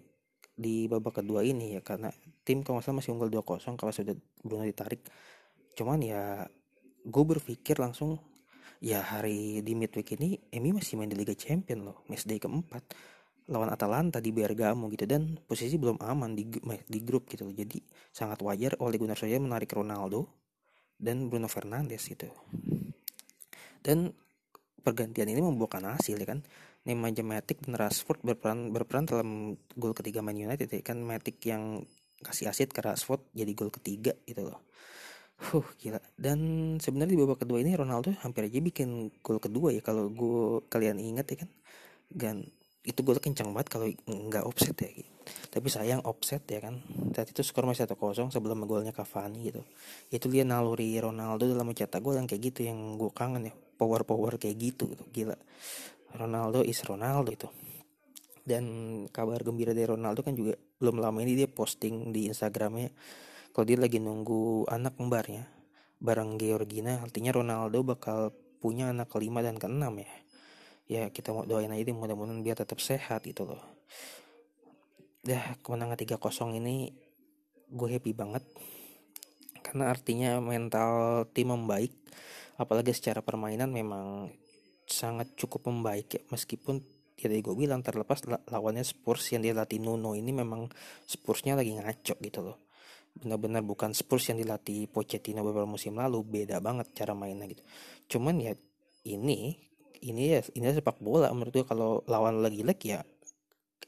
di 0.58 0.90
babak 0.90 1.22
kedua 1.22 1.46
ini 1.46 1.78
ya 1.78 1.80
karena 1.86 2.10
tim 2.42 2.66
kalau 2.66 2.82
salah 2.82 2.98
masih 2.98 3.14
unggul 3.14 3.30
2-0 3.30 3.78
kalau 3.78 3.92
sudah 3.94 4.16
Bruno 4.42 4.66
ditarik. 4.66 5.06
Cuman 5.78 6.02
ya 6.02 6.42
gue 7.06 7.24
berpikir 7.24 7.78
langsung 7.78 8.18
ya 8.82 9.02
hari 9.02 9.62
di 9.62 9.72
midweek 9.74 10.18
ini 10.18 10.38
Emi 10.50 10.70
masih 10.70 10.98
main 10.98 11.10
di 11.10 11.18
Liga 11.18 11.34
Champion 11.34 11.90
loh 11.90 12.06
match 12.06 12.26
day 12.26 12.38
keempat 12.38 12.82
lawan 13.48 13.72
Atalanta 13.72 14.20
di 14.20 14.28
Bergamo 14.28 14.92
gitu 14.92 15.08
dan 15.08 15.40
posisi 15.40 15.80
belum 15.80 16.04
aman 16.04 16.36
di 16.36 16.44
di 16.84 17.00
grup 17.00 17.28
gitu. 17.32 17.48
Jadi 17.48 17.80
sangat 18.12 18.44
wajar 18.44 18.76
oleh 18.84 19.00
Gunnar 19.00 19.16
Solskjaer 19.16 19.40
menarik 19.40 19.72
Ronaldo 19.72 20.28
dan 21.00 21.32
Bruno 21.32 21.48
Fernandes 21.48 22.04
gitu. 22.04 22.28
Dan 23.80 24.12
pergantian 24.84 25.32
ini 25.32 25.40
membuahkan 25.40 25.96
hasil 25.96 26.20
ya 26.20 26.28
kan. 26.28 26.44
Nemanja 26.84 27.20
Matic 27.20 27.64
dan 27.64 27.76
Rashford 27.76 28.24
berperan 28.24 28.72
berperan 28.72 29.04
dalam 29.04 29.56
gol 29.76 29.92
ketiga 29.96 30.20
Man 30.20 30.36
United 30.36 30.68
ya 30.68 30.84
kan. 30.84 31.00
Matic 31.00 31.40
yang 31.48 31.84
kasih 32.20 32.52
asit 32.52 32.74
ke 32.74 32.84
Rashford 32.84 33.24
jadi 33.32 33.52
gol 33.56 33.72
ketiga 33.72 34.12
gitu 34.28 34.44
loh. 34.44 34.60
Huh 35.38 35.64
gila. 35.80 36.02
Dan 36.18 36.76
sebenarnya 36.82 37.14
di 37.14 37.20
babak 37.20 37.46
kedua 37.46 37.62
ini 37.62 37.72
Ronaldo 37.72 38.12
hampir 38.20 38.50
aja 38.50 38.60
bikin 38.60 39.08
gol 39.24 39.38
kedua 39.38 39.70
ya 39.70 39.80
kalau 39.80 40.10
gue 40.10 40.66
kalian 40.68 41.00
ingat 41.00 41.32
ya 41.32 41.36
kan. 41.46 41.50
Dan 42.08 42.36
itu 42.86 43.00
gol 43.02 43.18
kencang 43.20 43.50
banget 43.52 43.68
kalau 43.68 43.86
nggak 44.06 44.44
offset 44.46 44.76
ya 44.78 44.90
gitu. 44.90 45.10
tapi 45.52 45.68
sayang 45.68 46.00
offset 46.08 46.40
ya 46.48 46.62
kan. 46.62 46.80
Saat 47.12 47.34
itu 47.34 47.44
skor 47.44 47.68
masih 47.68 47.84
1-0 47.84 48.32
sebelum 48.32 48.64
golnya 48.64 48.96
Cavani 48.96 49.52
gitu. 49.52 49.60
Itu 50.08 50.32
dia 50.32 50.46
naluri 50.46 50.96
Ronaldo 50.96 51.44
dalam 51.44 51.68
mencetak 51.68 52.00
gol 52.00 52.16
yang 52.16 52.24
kayak 52.24 52.52
gitu 52.52 52.64
yang 52.64 52.96
gue 52.96 53.12
kangen 53.12 53.50
ya. 53.50 53.54
Power 53.54 54.08
power 54.08 54.40
kayak 54.40 54.56
gitu 54.56 54.88
gitu. 54.88 55.04
Gila. 55.12 55.36
Ronaldo 56.16 56.64
is 56.64 56.80
Ronaldo 56.80 57.28
itu. 57.28 57.48
Dan 58.40 58.64
kabar 59.12 59.44
gembira 59.44 59.76
dari 59.76 59.84
Ronaldo 59.84 60.24
kan 60.24 60.32
juga 60.32 60.56
belum 60.80 61.02
lama 61.02 61.18
ini 61.20 61.36
dia 61.36 61.50
posting 61.50 62.14
di 62.14 62.30
Instagramnya 62.30 62.88
kalau 63.52 63.66
dia 63.66 63.78
lagi 63.82 63.98
nunggu 63.98 64.70
anak 64.70 64.94
kembarnya 64.94 65.50
bareng 65.98 66.38
Georgina 66.38 67.02
artinya 67.02 67.34
Ronaldo 67.34 67.82
bakal 67.82 68.30
punya 68.62 68.94
anak 68.94 69.10
kelima 69.10 69.42
dan 69.42 69.58
keenam 69.58 69.98
ya 69.98 70.06
ya 70.88 71.12
kita 71.12 71.36
mau 71.36 71.44
doain 71.44 71.68
aja 71.68 71.92
mudah-mudahan 71.92 72.40
dia 72.40 72.56
tetap 72.56 72.80
sehat 72.80 73.28
gitu 73.28 73.44
loh. 73.44 73.60
Dah 75.20 75.60
kemenangan 75.60 76.00
3-0 76.00 76.56
ini 76.56 76.88
gue 77.68 77.88
happy 77.92 78.16
banget. 78.16 78.42
Karena 79.60 79.92
artinya 79.92 80.40
mental 80.40 81.28
tim 81.36 81.52
membaik 81.52 81.92
apalagi 82.56 82.96
secara 82.96 83.20
permainan 83.20 83.68
memang 83.68 84.32
sangat 84.88 85.36
cukup 85.36 85.68
membaik 85.68 86.08
ya. 86.08 86.22
Meskipun 86.32 86.80
ya 87.20 87.28
tadi 87.28 87.44
gue 87.44 87.52
bilang 87.52 87.84
terlepas 87.84 88.24
lawannya 88.48 88.80
Spurs 88.80 89.28
yang 89.36 89.44
dilatih 89.44 89.84
Nuno 89.84 90.16
ini 90.16 90.32
memang 90.32 90.72
Spursnya 91.04 91.52
lagi 91.52 91.76
ngaco 91.76 92.16
gitu 92.16 92.40
loh. 92.40 92.64
Benar-benar 93.12 93.60
bukan 93.60 93.92
Spurs 93.92 94.32
yang 94.32 94.40
dilatih 94.40 94.88
Pochettino 94.88 95.44
beberapa 95.44 95.68
musim 95.68 96.00
lalu 96.00 96.24
beda 96.24 96.64
banget 96.64 96.96
cara 96.96 97.12
mainnya 97.12 97.44
gitu. 97.44 97.60
Cuman 98.16 98.40
ya 98.40 98.56
ini 99.04 99.67
ini 100.04 100.38
ya 100.38 100.40
ini 100.54 100.70
sepak 100.74 101.00
bola. 101.02 101.30
Menurut 101.34 101.52
gue 101.52 101.66
kalau 101.66 102.02
lawan 102.06 102.42
lagi 102.42 102.62
leg 102.62 102.78
ya 102.82 103.00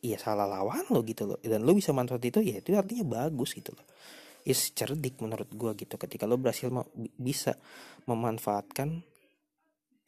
ya 0.00 0.16
salah 0.16 0.48
lawan 0.48 0.88
lo 0.90 1.04
gitu 1.04 1.28
loh. 1.28 1.38
Dan 1.40 1.62
lo 1.62 1.76
bisa 1.76 1.90
manfaat 1.92 2.24
itu 2.24 2.40
ya 2.40 2.58
itu 2.58 2.72
artinya 2.74 3.04
bagus 3.06 3.54
gitu 3.54 3.74
loh. 3.74 3.86
Is 4.46 4.72
cerdik 4.72 5.20
menurut 5.20 5.48
gue 5.52 5.72
gitu. 5.76 5.94
Ketika 6.00 6.24
lo 6.24 6.40
berhasil 6.40 6.72
bisa 7.20 7.58
memanfaatkan 8.08 9.04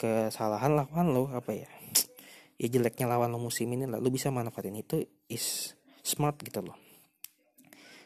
kesalahan 0.03 0.75
lawan 0.75 1.15
lo 1.15 1.31
apa 1.31 1.55
ya 1.55 1.71
ya 2.61 2.67
jeleknya 2.67 3.07
lawan 3.07 3.31
lo 3.31 3.39
musim 3.39 3.71
ini 3.71 3.87
lah 3.87 4.03
lo 4.03 4.11
bisa 4.11 4.35
manfaatin 4.35 4.75
itu 4.75 5.07
is 5.31 5.79
smart 6.03 6.43
gitu 6.43 6.59
loh 6.59 6.75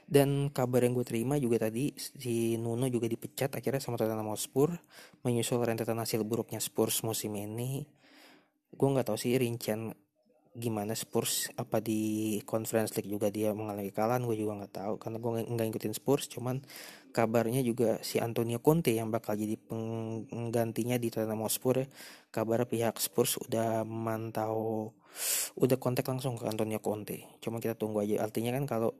dan 0.07 0.55
kabar 0.55 0.87
yang 0.87 0.95
gue 0.95 1.03
terima 1.03 1.35
juga 1.35 1.67
tadi 1.67 1.91
si 1.99 2.55
Nuno 2.55 2.87
juga 2.87 3.11
dipecat 3.11 3.59
akhirnya 3.59 3.83
sama 3.83 3.99
Tottenham 3.99 4.31
Hotspur 4.31 4.71
menyusul 5.27 5.59
rentetan 5.67 5.99
hasil 5.99 6.23
buruknya 6.23 6.63
Spurs 6.63 7.03
musim 7.03 7.35
ini. 7.35 7.83
Gue 8.71 8.89
nggak 8.95 9.11
tahu 9.11 9.19
sih 9.19 9.35
rincian 9.35 9.91
gimana 10.57 10.97
Spurs 10.97 11.53
apa 11.59 11.85
di 11.85 12.39
Conference 12.49 12.97
League 12.97 13.13
juga 13.13 13.29
dia 13.29 13.53
mengalami 13.53 13.93
kekalahan 13.93 14.23
gue 14.23 14.37
juga 14.39 14.63
nggak 14.63 14.75
tahu. 14.79 14.95
Karena 15.03 15.19
gue 15.19 15.31
nggak 15.43 15.67
ngikutin 15.75 15.95
Spurs 15.99 16.31
cuman 16.31 16.63
kabarnya 17.11 17.67
juga 17.67 17.99
si 18.07 18.23
Antonio 18.23 18.63
Conte 18.63 18.95
yang 18.95 19.11
bakal 19.11 19.35
jadi 19.35 19.59
penggantinya 19.59 21.03
di 21.03 21.11
Tottenham 21.11 21.43
Hotspur. 21.43 21.83
Ya 21.83 21.87
kabar 22.31 22.63
pihak 22.71 23.03
Spurs 23.03 23.43
udah 23.43 23.83
memantau 23.83 24.95
udah 25.59 25.77
kontak 25.83 26.07
langsung 26.07 26.39
ke 26.39 26.47
Antonio 26.47 26.79
Conte. 26.79 27.27
Cuma 27.43 27.59
kita 27.59 27.75
tunggu 27.75 28.07
aja. 28.07 28.23
Artinya 28.23 28.55
kan 28.55 28.71
kalau 28.71 28.95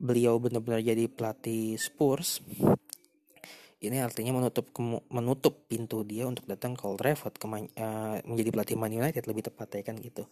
beliau 0.00 0.40
benar-benar 0.40 0.80
jadi 0.80 1.04
pelatih 1.06 1.76
Spurs 1.76 2.40
ini 3.80 3.96
artinya 3.96 4.36
menutup 4.36 4.76
menutup 5.08 5.64
pintu 5.64 6.04
dia 6.04 6.28
untuk 6.28 6.44
datang 6.44 6.76
ke 6.76 6.84
Old 6.84 7.00
Trafford 7.00 7.40
ke 7.40 7.46
uh, 7.48 8.20
menjadi 8.28 8.50
pelatih 8.52 8.76
Man 8.76 8.92
United 8.92 9.24
lebih 9.24 9.48
tepatnya 9.48 9.80
kan 9.80 9.96
gitu. 9.96 10.28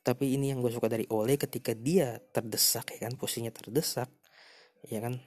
Tapi 0.00 0.32
ini 0.32 0.48
yang 0.48 0.64
gue 0.64 0.72
suka 0.72 0.88
dari 0.88 1.04
Ole 1.12 1.36
ketika 1.36 1.76
dia 1.76 2.16
terdesak 2.32 2.96
ya 2.96 3.04
kan 3.04 3.20
posisinya 3.20 3.52
terdesak 3.52 4.08
ya 4.88 5.04
kan 5.04 5.20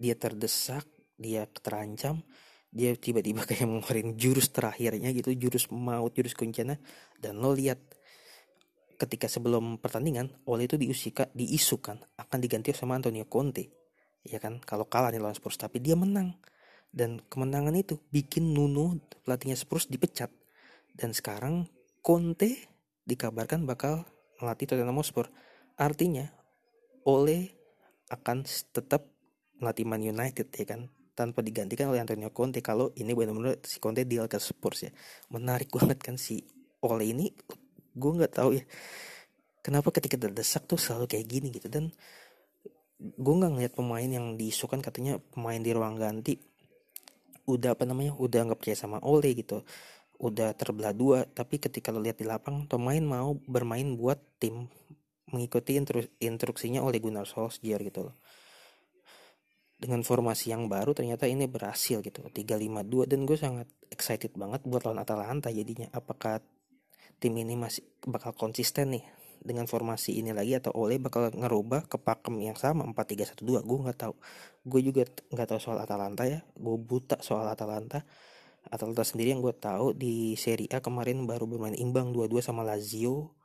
dia 0.00 0.16
terdesak 0.16 0.88
dia 1.20 1.44
terancam 1.44 2.24
dia 2.72 2.96
tiba-tiba 2.96 3.44
kayak 3.48 3.68
mengeluarkan 3.68 4.16
jurus 4.16 4.48
terakhirnya 4.48 5.12
gitu 5.12 5.36
jurus 5.36 5.68
maut 5.68 6.16
jurus 6.16 6.32
kuncana 6.32 6.80
dan 7.20 7.36
lo 7.36 7.52
lihat 7.52 7.80
ketika 8.96 9.28
sebelum 9.28 9.76
pertandingan 9.78 10.32
Ole 10.48 10.66
itu 10.66 10.80
diusika, 10.80 11.28
diisukan 11.36 12.00
akan 12.16 12.38
diganti 12.40 12.72
sama 12.72 12.96
Antonio 12.96 13.28
Conte. 13.28 13.68
Ya 14.26 14.42
kan? 14.42 14.58
Kalau 14.64 14.88
kalah 14.88 15.12
nih 15.14 15.22
lawan 15.22 15.36
Spurs 15.36 15.60
tapi 15.60 15.78
dia 15.78 15.94
menang. 15.94 16.34
Dan 16.90 17.20
kemenangan 17.28 17.76
itu 17.76 18.00
bikin 18.08 18.56
Nuno 18.56 18.96
pelatihnya 19.22 19.54
Spurs 19.54 19.86
dipecat. 19.86 20.32
Dan 20.96 21.12
sekarang 21.12 21.68
Conte 22.00 22.72
dikabarkan 23.04 23.68
bakal 23.68 24.08
melatih 24.40 24.66
Tottenham 24.72 24.98
Hotspur. 24.98 25.28
Artinya 25.76 26.26
Ole 27.04 27.52
akan 28.08 28.48
tetap 28.48 29.06
melatih 29.60 29.84
Man 29.84 30.02
United 30.02 30.48
ya 30.50 30.66
kan? 30.66 30.88
Tanpa 31.16 31.40
digantikan 31.40 31.88
oleh 31.88 32.00
Antonio 32.00 32.28
Conte 32.32 32.60
kalau 32.60 32.92
ini 32.96 33.16
benar-benar 33.16 33.60
si 33.64 33.80
Conte 33.80 34.04
deal 34.08 34.28
ke 34.28 34.40
Spurs 34.40 34.88
ya. 34.88 34.92
Menarik 35.32 35.68
banget 35.76 36.00
kan 36.00 36.16
si 36.16 36.42
Ole 36.80 37.12
ini 37.12 37.32
gue 37.96 38.12
nggak 38.12 38.32
tahu 38.36 38.60
ya 38.60 38.64
kenapa 39.66 39.90
ketika 39.90 40.14
terdesak 40.14 40.62
tuh 40.70 40.78
selalu 40.78 41.10
kayak 41.10 41.26
gini 41.26 41.50
gitu. 41.50 41.66
Dan 41.66 41.90
gue 43.02 43.34
nggak 43.34 43.52
ngeliat 43.58 43.74
pemain 43.74 44.06
yang 44.06 44.38
diisukan 44.38 44.78
katanya 44.78 45.18
pemain 45.34 45.58
di 45.58 45.74
ruang 45.74 45.98
ganti 45.98 46.38
udah 47.46 47.78
apa 47.78 47.86
namanya 47.86 48.14
udah 48.14 48.46
nggak 48.46 48.58
percaya 48.62 48.78
sama 48.78 49.02
Ole 49.02 49.34
gitu. 49.34 49.66
Udah 50.22 50.54
terbelah 50.54 50.94
dua 50.94 51.26
tapi 51.26 51.58
ketika 51.58 51.90
lo 51.90 51.98
lihat 51.98 52.22
di 52.22 52.26
lapang 52.30 52.70
pemain 52.70 53.02
mau 53.02 53.34
bermain 53.34 53.98
buat 53.98 54.22
tim 54.38 54.70
mengikuti 55.34 55.74
instruksinya 56.22 56.78
oleh 56.86 57.02
Gunnar 57.02 57.26
Solskjaer 57.26 57.82
gitu 57.82 58.06
loh. 58.06 58.16
Dengan 59.76 60.00
formasi 60.00 60.56
yang 60.56 60.72
baru 60.72 60.96
ternyata 60.96 61.28
ini 61.28 61.44
berhasil 61.50 62.00
gitu 62.00 62.24
352 62.32 63.10
dan 63.10 63.20
gue 63.28 63.36
sangat 63.36 63.68
excited 63.92 64.32
banget 64.32 64.64
buat 64.64 64.86
lawan 64.88 65.04
Atalanta 65.04 65.52
jadinya. 65.52 65.92
Apakah 65.92 66.40
tim 67.16 67.34
ini 67.36 67.56
masih 67.56 67.84
bakal 68.04 68.36
konsisten 68.36 68.92
nih 68.92 69.04
dengan 69.46 69.70
formasi 69.70 70.18
ini 70.18 70.34
lagi 70.34 70.58
atau 70.58 70.74
Ole 70.74 70.98
bakal 70.98 71.30
ngerubah 71.30 71.86
ke 71.86 71.96
pakem 72.02 72.42
yang 72.42 72.58
sama 72.58 72.82
4-3-1-2 72.90 73.62
gue 73.62 73.78
nggak 73.86 73.98
tahu. 73.98 74.14
Gue 74.66 74.80
juga 74.82 75.06
nggak 75.06 75.48
tahu 75.54 75.60
soal 75.62 75.78
Atalanta 75.78 76.26
ya. 76.26 76.42
Gue 76.58 76.74
buta 76.74 77.22
soal 77.22 77.46
Atalanta. 77.46 78.02
Atalanta 78.66 79.06
sendiri 79.06 79.30
yang 79.30 79.40
gue 79.46 79.54
tahu 79.54 79.94
di 79.94 80.34
Serie 80.34 80.66
A 80.74 80.82
kemarin 80.82 81.22
baru 81.22 81.46
bermain 81.46 81.78
imbang 81.78 82.10
2-2 82.10 82.42
sama 82.42 82.66
Lazio. 82.66 83.38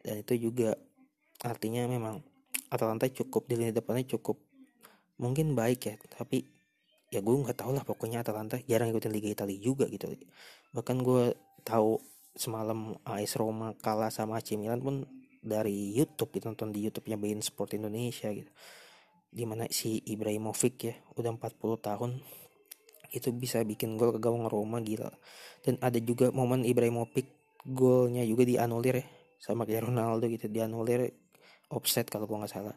Dan 0.00 0.24
itu 0.24 0.48
juga 0.48 0.72
artinya 1.44 1.84
memang 1.84 2.24
Atalanta 2.72 3.04
cukup 3.12 3.44
di 3.44 3.60
lini 3.60 3.76
depannya 3.76 4.08
cukup 4.08 4.40
mungkin 5.20 5.52
baik 5.52 5.80
ya. 5.84 5.94
Tapi 6.00 6.48
ya 7.12 7.20
gue 7.20 7.34
nggak 7.36 7.60
tahu 7.60 7.76
lah 7.76 7.84
pokoknya 7.84 8.24
Atalanta 8.24 8.56
jarang 8.64 8.88
ikutin 8.90 9.12
Liga 9.12 9.28
Italia 9.28 9.60
juga 9.60 9.84
gitu. 9.92 10.08
Bahkan 10.72 10.96
gue 11.04 11.36
tahu 11.60 12.00
semalam 12.36 12.94
AS 13.02 13.34
Roma 13.40 13.72
kalah 13.80 14.12
sama 14.12 14.38
AC 14.38 14.54
Milan 14.60 14.84
pun 14.84 15.08
dari 15.40 15.96
YouTube 15.96 16.36
ditonton 16.36 16.70
di 16.70 16.84
YouTube-nya 16.84 17.16
Bein 17.16 17.40
Sport 17.40 17.74
Indonesia 17.80 18.28
gitu. 18.30 18.52
Di 19.32 19.44
mana 19.48 19.66
si 19.72 20.00
Ibrahimovic 20.04 20.74
ya 20.84 20.94
udah 21.16 21.32
40 21.34 21.80
tahun 21.80 22.10
itu 23.14 23.30
bisa 23.32 23.62
bikin 23.62 23.96
gol 23.96 24.12
ke 24.16 24.20
gawang 24.20 24.46
Roma 24.50 24.82
gila. 24.84 25.10
Dan 25.64 25.80
ada 25.80 25.96
juga 26.02 26.28
momen 26.30 26.66
Ibrahimovic 26.66 27.26
golnya 27.66 28.22
juga 28.22 28.46
dianulir 28.46 29.02
ya 29.02 29.06
sama 29.36 29.66
kayak 29.66 29.90
Ronaldo 29.90 30.30
gitu 30.30 30.48
dianulir 30.48 31.12
offset 31.70 32.06
kalau 32.08 32.28
gua 32.28 32.44
nggak 32.44 32.52
salah. 32.52 32.76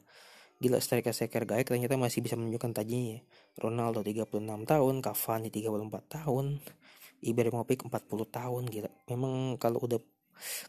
Gila 0.60 0.78
striker 0.84 1.16
striker 1.16 1.48
gaek 1.48 1.72
ternyata 1.72 1.96
masih 1.96 2.20
bisa 2.20 2.36
menunjukkan 2.36 2.84
tajinya 2.84 3.18
ya. 3.18 3.22
Ronaldo 3.60 4.04
36 4.04 4.40
tahun 4.44 4.96
Cavani 5.00 5.50
34 5.50 6.16
tahun 6.20 6.46
Ibrahimovic 7.24 7.86
40 7.86 8.08
tahun 8.30 8.64
gila 8.68 8.92
memang 9.12 9.60
kalau 9.60 9.84
udah 9.84 10.00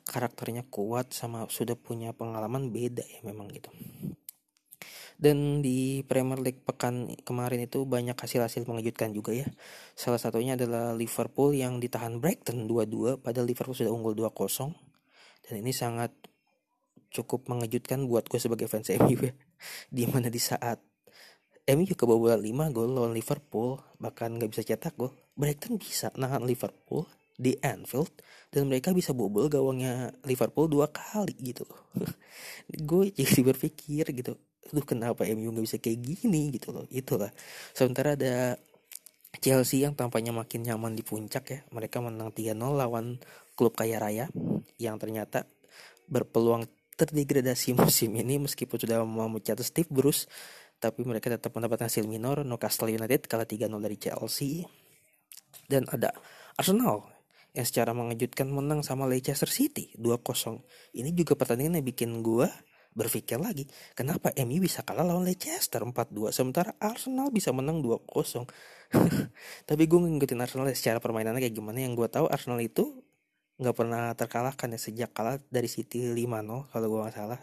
karakternya 0.02 0.66
kuat 0.66 1.14
sama 1.14 1.46
sudah 1.46 1.78
punya 1.78 2.10
pengalaman 2.10 2.74
beda 2.74 3.06
ya 3.06 3.22
memang 3.22 3.46
gitu 3.54 3.70
dan 5.20 5.60
di 5.60 6.00
Premier 6.08 6.40
League 6.40 6.64
pekan 6.64 7.12
kemarin 7.28 7.68
itu 7.68 7.84
banyak 7.84 8.16
hasil-hasil 8.16 8.64
mengejutkan 8.64 9.12
juga 9.12 9.36
ya. 9.36 9.44
Salah 9.92 10.16
satunya 10.16 10.56
adalah 10.56 10.96
Liverpool 10.96 11.52
yang 11.52 11.76
ditahan 11.76 12.24
Brighton 12.24 12.64
2-2 12.64 13.20
padahal 13.20 13.44
Liverpool 13.44 13.76
sudah 13.76 13.92
unggul 13.92 14.16
2-0. 14.16 14.72
Dan 15.44 15.60
ini 15.60 15.76
sangat 15.76 16.16
cukup 17.12 17.52
mengejutkan 17.52 18.08
buat 18.08 18.32
gue 18.32 18.40
sebagai 18.40 18.64
fans 18.64 18.88
MU 18.96 19.20
ya. 19.20 19.36
Di 19.92 20.08
mana 20.08 20.32
di 20.32 20.40
saat 20.40 20.80
MU 21.68 21.92
kebobolan 21.92 22.40
5 22.40 22.72
gol 22.72 22.88
lawan 22.88 23.12
Liverpool 23.12 23.76
bahkan 24.00 24.32
nggak 24.32 24.56
bisa 24.56 24.64
cetak 24.64 24.96
gol. 24.96 25.12
Brighton 25.34 25.80
bisa 25.80 26.12
nahan 26.18 26.44
Liverpool 26.44 27.06
di 27.40 27.56
Anfield 27.64 28.12
dan 28.52 28.68
mereka 28.68 28.92
bisa 28.92 29.16
bobol 29.16 29.48
gawangnya 29.48 30.12
Liverpool 30.28 30.68
dua 30.68 30.92
kali 30.92 31.32
gitu 31.40 31.64
loh. 31.64 31.80
Gue 32.88 33.08
jadi 33.16 33.40
berpikir 33.40 34.04
gitu 34.12 34.36
aduh 34.70 34.86
kenapa 34.86 35.26
MU 35.34 35.50
nggak 35.50 35.66
bisa 35.66 35.78
kayak 35.82 35.98
gini? 35.98 36.54
gitu 36.54 36.70
loh. 36.70 36.86
Itulah. 36.92 37.34
Sementara 37.74 38.14
ada 38.14 38.54
Chelsea 39.42 39.82
yang 39.82 39.98
tampaknya 39.98 40.30
makin 40.30 40.62
nyaman 40.62 40.94
di 40.94 41.02
puncak 41.02 41.44
ya. 41.50 41.60
Mereka 41.74 41.98
menang 41.98 42.30
3-0 42.30 42.54
lawan 42.54 43.18
klub 43.58 43.74
kaya 43.74 43.98
raya 43.98 44.26
yang 44.78 44.96
ternyata 44.96 45.46
berpeluang 46.06 46.70
terdegradasi 46.94 47.74
musim 47.80 48.14
ini 48.14 48.38
meskipun 48.38 48.78
sudah 48.78 49.02
memecat 49.02 49.58
Steve 49.66 49.90
Bruce 49.90 50.30
tapi 50.80 51.04
mereka 51.04 51.28
tetap 51.28 51.52
mendapat 51.52 51.90
hasil 51.90 52.06
minor. 52.06 52.46
Newcastle 52.46 52.88
United 52.94 53.26
kalah 53.26 53.44
3-0 53.44 53.68
dari 53.82 53.96
Chelsea 53.98 54.64
dan 55.70 55.86
ada 55.94 56.10
Arsenal 56.58 57.06
yang 57.54 57.66
secara 57.66 57.94
mengejutkan 57.94 58.50
menang 58.50 58.82
sama 58.82 59.06
Leicester 59.06 59.46
City 59.46 59.94
2-0. 59.98 60.62
Ini 60.94 61.10
juga 61.14 61.38
pertandingan 61.38 61.78
yang 61.78 61.86
bikin 61.86 62.10
gue 62.22 62.50
berpikir 62.90 63.38
lagi, 63.38 63.70
kenapa 63.94 64.34
MU 64.42 64.58
bisa 64.58 64.82
kalah 64.82 65.06
lawan 65.06 65.22
Leicester 65.22 65.78
4-2 65.78 66.34
sementara 66.34 66.74
Arsenal 66.82 67.30
bisa 67.30 67.54
menang 67.54 67.78
2-0. 67.86 68.50
Tapi 69.70 69.82
gue 69.86 69.98
ngikutin 69.98 70.42
Arsenal 70.42 70.66
secara 70.74 70.98
permainannya 70.98 71.38
kayak 71.38 71.54
gimana 71.54 71.78
yang 71.86 71.94
gue 71.94 72.10
tahu 72.10 72.26
Arsenal 72.26 72.58
itu 72.58 72.98
nggak 73.62 73.76
pernah 73.76 74.10
terkalahkan 74.16 74.74
ya 74.74 74.80
sejak 74.80 75.10
kalah 75.14 75.38
dari 75.52 75.70
City 75.70 76.10
5-0 76.10 76.72
kalau 76.74 76.86
gue 76.90 77.00
nggak 77.06 77.14
salah. 77.14 77.40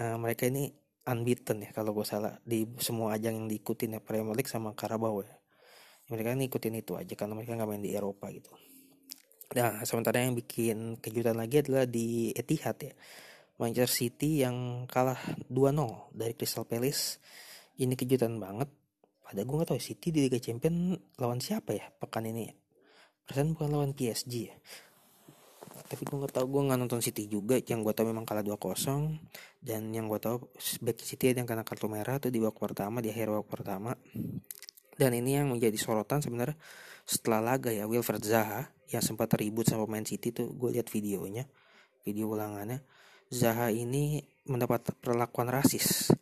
Uh, 0.00 0.16
mereka 0.16 0.48
ini 0.48 0.72
unbeaten 1.04 1.60
ya 1.60 1.70
kalau 1.76 1.92
gue 1.92 2.06
salah 2.08 2.40
di 2.40 2.64
semua 2.80 3.16
ajang 3.20 3.36
yang 3.36 3.46
diikutin 3.50 3.96
ya 3.96 4.00
Premier 4.00 4.32
League 4.32 4.48
sama 4.48 4.72
Carabao 4.72 5.20
ya. 5.20 5.39
Mereka 6.10 6.34
ngikutin 6.34 6.74
itu 6.74 6.98
aja 6.98 7.14
karena 7.14 7.38
mereka 7.38 7.54
nggak 7.54 7.70
main 7.70 7.82
di 7.82 7.94
Eropa 7.94 8.26
gitu. 8.34 8.50
Nah, 9.50 9.82
sementara 9.82 10.22
yang 10.22 10.38
bikin 10.38 10.98
kejutan 11.02 11.34
lagi 11.34 11.62
adalah 11.62 11.86
di 11.86 12.30
Etihad 12.34 12.78
ya. 12.82 12.94
Manchester 13.60 13.92
City 14.06 14.40
yang 14.40 14.88
kalah 14.88 15.20
2-0 15.50 16.14
dari 16.14 16.32
Crystal 16.38 16.64
Palace. 16.64 17.18
Ini 17.76 17.92
kejutan 17.98 18.38
banget. 18.40 18.70
Padahal 19.20 19.46
gue 19.46 19.56
gak 19.62 19.70
tau 19.74 19.82
City 19.82 20.10
di 20.10 20.26
Liga 20.26 20.40
Champion 20.42 20.96
lawan 21.20 21.38
siapa 21.38 21.76
ya 21.76 21.86
pekan 21.92 22.26
ini. 22.26 22.50
Perasaan 23.26 23.54
bukan 23.54 23.68
lawan 23.70 23.90
PSG 23.94 24.34
ya. 24.48 24.56
Tapi 25.86 26.02
gue 26.02 26.16
gak 26.24 26.34
tau 26.34 26.46
gue 26.46 26.60
gak 26.66 26.78
nonton 26.80 27.02
City 27.04 27.26
juga. 27.28 27.60
Yang 27.60 27.90
gue 27.90 27.94
tau 27.94 28.06
memang 28.08 28.24
kalah 28.24 28.42
2-0. 28.42 29.18
Dan 29.60 29.92
yang 29.92 30.08
gue 30.08 30.18
tau 30.22 30.50
back 30.80 30.98
City 31.04 31.36
yang 31.36 31.44
kena 31.44 31.62
kartu 31.62 31.86
merah 31.90 32.16
tuh 32.16 32.32
di 32.32 32.40
babak 32.40 32.58
pertama, 32.58 33.04
di 33.04 33.12
akhir 33.12 33.28
babak 33.28 33.50
pertama. 33.50 33.92
Dan 35.00 35.16
ini 35.16 35.40
yang 35.40 35.48
menjadi 35.48 35.80
sorotan 35.80 36.20
sebenarnya 36.20 36.60
setelah 37.08 37.40
laga 37.40 37.72
ya 37.72 37.88
Wilfred 37.88 38.20
Zaha. 38.20 38.68
Yang 38.92 39.14
sempat 39.14 39.32
ribut 39.40 39.64
sama 39.64 39.88
pemain 39.88 40.04
City 40.04 40.28
tuh 40.28 40.52
gue 40.52 40.76
lihat 40.76 40.92
videonya 40.92 41.48
video 42.04 42.28
ulangannya. 42.36 42.84
Zaha 43.32 43.72
ini 43.72 44.20
mendapat 44.44 44.92
perlakuan 45.00 45.48
rasis 45.48 46.12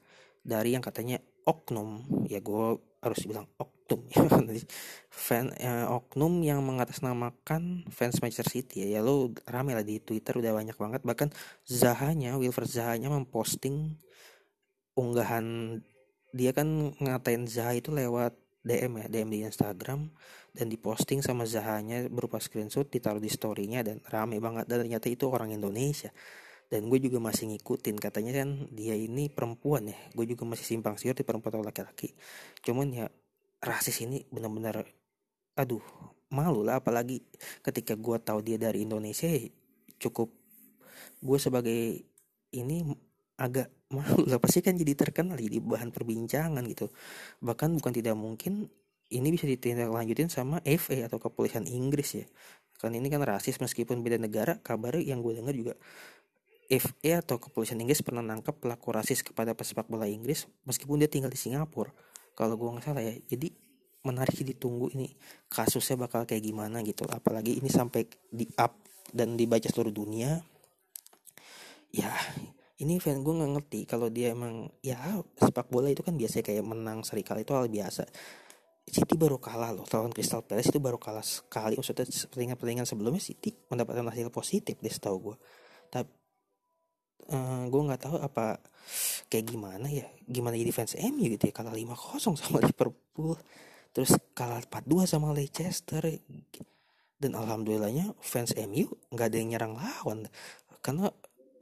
dari 0.46 0.78
yang 0.78 0.84
katanya 0.84 1.18
oknum. 1.42 2.06
Ya 2.30 2.38
gue 2.38 2.78
harus 3.02 3.20
bilang 3.26 3.50
oknum. 3.58 4.06
Ya 4.14 4.22
fan 5.10 5.50
eh, 5.58 5.86
oknum 5.88 6.44
yang 6.46 6.62
mengatasnamakan 6.62 7.88
fans 7.90 8.22
Manchester 8.22 8.46
City 8.46 8.86
ya, 8.86 8.98
ya 8.98 9.00
lo 9.02 9.34
rame 9.48 9.74
lah 9.74 9.82
di 9.82 9.98
Twitter 9.98 10.38
udah 10.38 10.54
banyak 10.54 10.76
banget. 10.78 11.00
Bahkan 11.02 11.34
Zahanya 11.66 12.38
Wilfred 12.38 12.70
Zahanya 12.70 13.10
memposting 13.10 13.98
unggahan 14.94 15.78
dia 16.36 16.52
kan 16.52 16.92
ngatain 17.00 17.48
Zaha 17.48 17.80
itu 17.80 17.90
lewat 17.90 18.36
DM 18.68 18.92
ya 19.00 19.06
DM 19.08 19.28
di 19.32 19.38
Instagram 19.48 20.12
dan 20.52 20.66
diposting 20.68 21.24
sama 21.24 21.48
Zahanya 21.48 22.04
berupa 22.12 22.36
screenshot 22.36 22.84
ditaruh 22.84 23.22
di 23.22 23.32
storynya 23.32 23.80
dan 23.80 24.04
rame 24.12 24.36
banget. 24.36 24.68
Dan 24.68 24.84
ternyata 24.84 25.08
itu 25.08 25.24
orang 25.32 25.56
Indonesia. 25.56 26.12
Dan 26.68 26.92
gue 26.92 27.00
juga 27.00 27.16
masih 27.16 27.48
ngikutin. 27.48 27.96
Katanya 27.96 28.44
kan 28.44 28.68
dia 28.76 28.92
ini 28.92 29.32
perempuan 29.32 29.88
ya. 29.88 29.96
Gue 30.12 30.28
juga 30.28 30.44
masih 30.44 30.68
simpang 30.68 31.00
siur 31.00 31.16
di 31.16 31.24
perempuan 31.24 31.56
atau 31.56 31.64
laki-laki. 31.64 32.12
Cuman 32.60 32.92
ya 32.92 33.06
rasis 33.64 34.04
ini 34.04 34.28
benar-benar 34.28 34.84
aduh 35.56 35.80
malu 36.28 36.60
lah. 36.60 36.84
Apalagi 36.84 37.24
ketika 37.64 37.96
gue 37.96 38.16
tahu 38.20 38.44
dia 38.44 38.60
dari 38.60 38.84
Indonesia 38.84 39.30
cukup 39.96 40.28
gue 41.24 41.38
sebagai 41.40 42.04
ini 42.52 42.84
agak 43.38 43.77
malu 43.88 44.28
lah 44.28 44.36
pasti 44.44 44.60
kan 44.60 44.76
jadi 44.76 44.92
terkenal 44.92 45.40
jadi 45.40 45.58
bahan 45.60 45.90
perbincangan 45.92 46.60
gitu. 46.68 46.92
Bahkan 47.40 47.80
bukan 47.80 47.92
tidak 47.92 48.14
mungkin 48.16 48.68
ini 49.08 49.28
bisa 49.32 49.48
ditindaklanjutin 49.48 50.28
sama 50.28 50.60
FA 50.64 51.08
atau 51.08 51.16
kepolisian 51.16 51.64
Inggris 51.64 52.24
ya. 52.24 52.26
Kan 52.78 52.94
ini 52.94 53.08
kan 53.08 53.24
rasis 53.24 53.58
meskipun 53.58 54.04
beda 54.04 54.20
negara 54.20 54.60
kabar 54.60 55.00
yang 55.00 55.24
gue 55.24 55.40
dengar 55.40 55.56
juga 55.56 55.74
FA 56.68 57.24
atau 57.24 57.40
kepolisian 57.40 57.80
Inggris 57.80 58.04
pernah 58.04 58.20
nangkep 58.20 58.60
pelaku 58.60 58.92
rasis 58.92 59.24
kepada 59.24 59.56
pesepak 59.56 59.88
bola 59.88 60.04
Inggris 60.04 60.44
meskipun 60.68 61.00
dia 61.00 61.08
tinggal 61.08 61.32
di 61.32 61.40
Singapura. 61.40 61.90
Kalau 62.36 62.54
gue 62.60 62.68
nggak 62.68 62.84
salah 62.84 63.02
ya 63.02 63.16
jadi 63.24 63.50
menarik 64.04 64.36
ditunggu 64.36 64.94
ini 64.94 65.16
kasusnya 65.48 65.96
bakal 65.96 66.28
kayak 66.28 66.44
gimana 66.44 66.84
gitu. 66.84 67.08
Apalagi 67.08 67.56
ini 67.58 67.72
sampai 67.72 68.04
di 68.28 68.44
up 68.60 68.76
dan 69.16 69.34
dibaca 69.40 69.64
seluruh 69.64 69.90
dunia. 69.90 70.44
Ya 71.88 72.12
ini 72.78 73.02
fan 73.02 73.26
gue 73.26 73.34
nggak 73.34 73.52
ngerti 73.58 73.80
kalau 73.90 74.06
dia 74.06 74.30
emang 74.30 74.70
ya 74.82 74.98
sepak 75.34 75.66
bola 75.66 75.90
itu 75.90 76.06
kan 76.06 76.14
biasanya 76.14 76.46
kayak 76.46 76.64
menang 76.66 77.02
serikali 77.02 77.42
itu 77.42 77.52
hal 77.54 77.66
biasa. 77.66 78.06
City 78.88 79.20
baru 79.20 79.36
kalah 79.36 79.76
loh 79.76 79.84
lawan 79.84 80.08
Crystal 80.16 80.40
Palace 80.40 80.72
itu 80.72 80.80
baru 80.80 80.96
kalah 80.96 81.20
sekali. 81.26 81.76
Maksudnya 81.76 82.08
pertandingan-pertandingan 82.08 82.86
sebelumnya 82.88 83.20
City 83.20 83.52
mendapatkan 83.68 84.06
hasil 84.08 84.32
positif 84.32 84.80
deh 84.80 84.92
setahu 84.92 85.32
gue 85.32 85.36
tapi 85.88 86.12
uh, 87.32 87.36
eh, 87.36 87.62
gue 87.68 87.82
nggak 87.88 88.00
tahu 88.04 88.16
apa 88.20 88.60
kayak 89.28 89.44
gimana 89.48 89.88
ya 89.88 90.08
gimana 90.28 90.56
jadi 90.56 90.72
fans 90.72 90.96
MU 90.96 91.24
gitu 91.28 91.48
ya 91.48 91.52
kalah 91.52 91.76
5-0 91.76 92.36
sama 92.40 92.58
Liverpool 92.64 93.36
terus 93.92 94.16
kalah 94.36 94.60
4-2 94.62 95.08
sama 95.08 95.32
Leicester. 95.34 96.04
Dan 97.18 97.34
alhamdulillahnya 97.34 98.14
fans 98.22 98.54
MU 98.54 98.86
nggak 99.10 99.26
ada 99.26 99.36
yang 99.42 99.48
nyerang 99.50 99.74
lawan. 99.74 100.30
Karena 100.78 101.10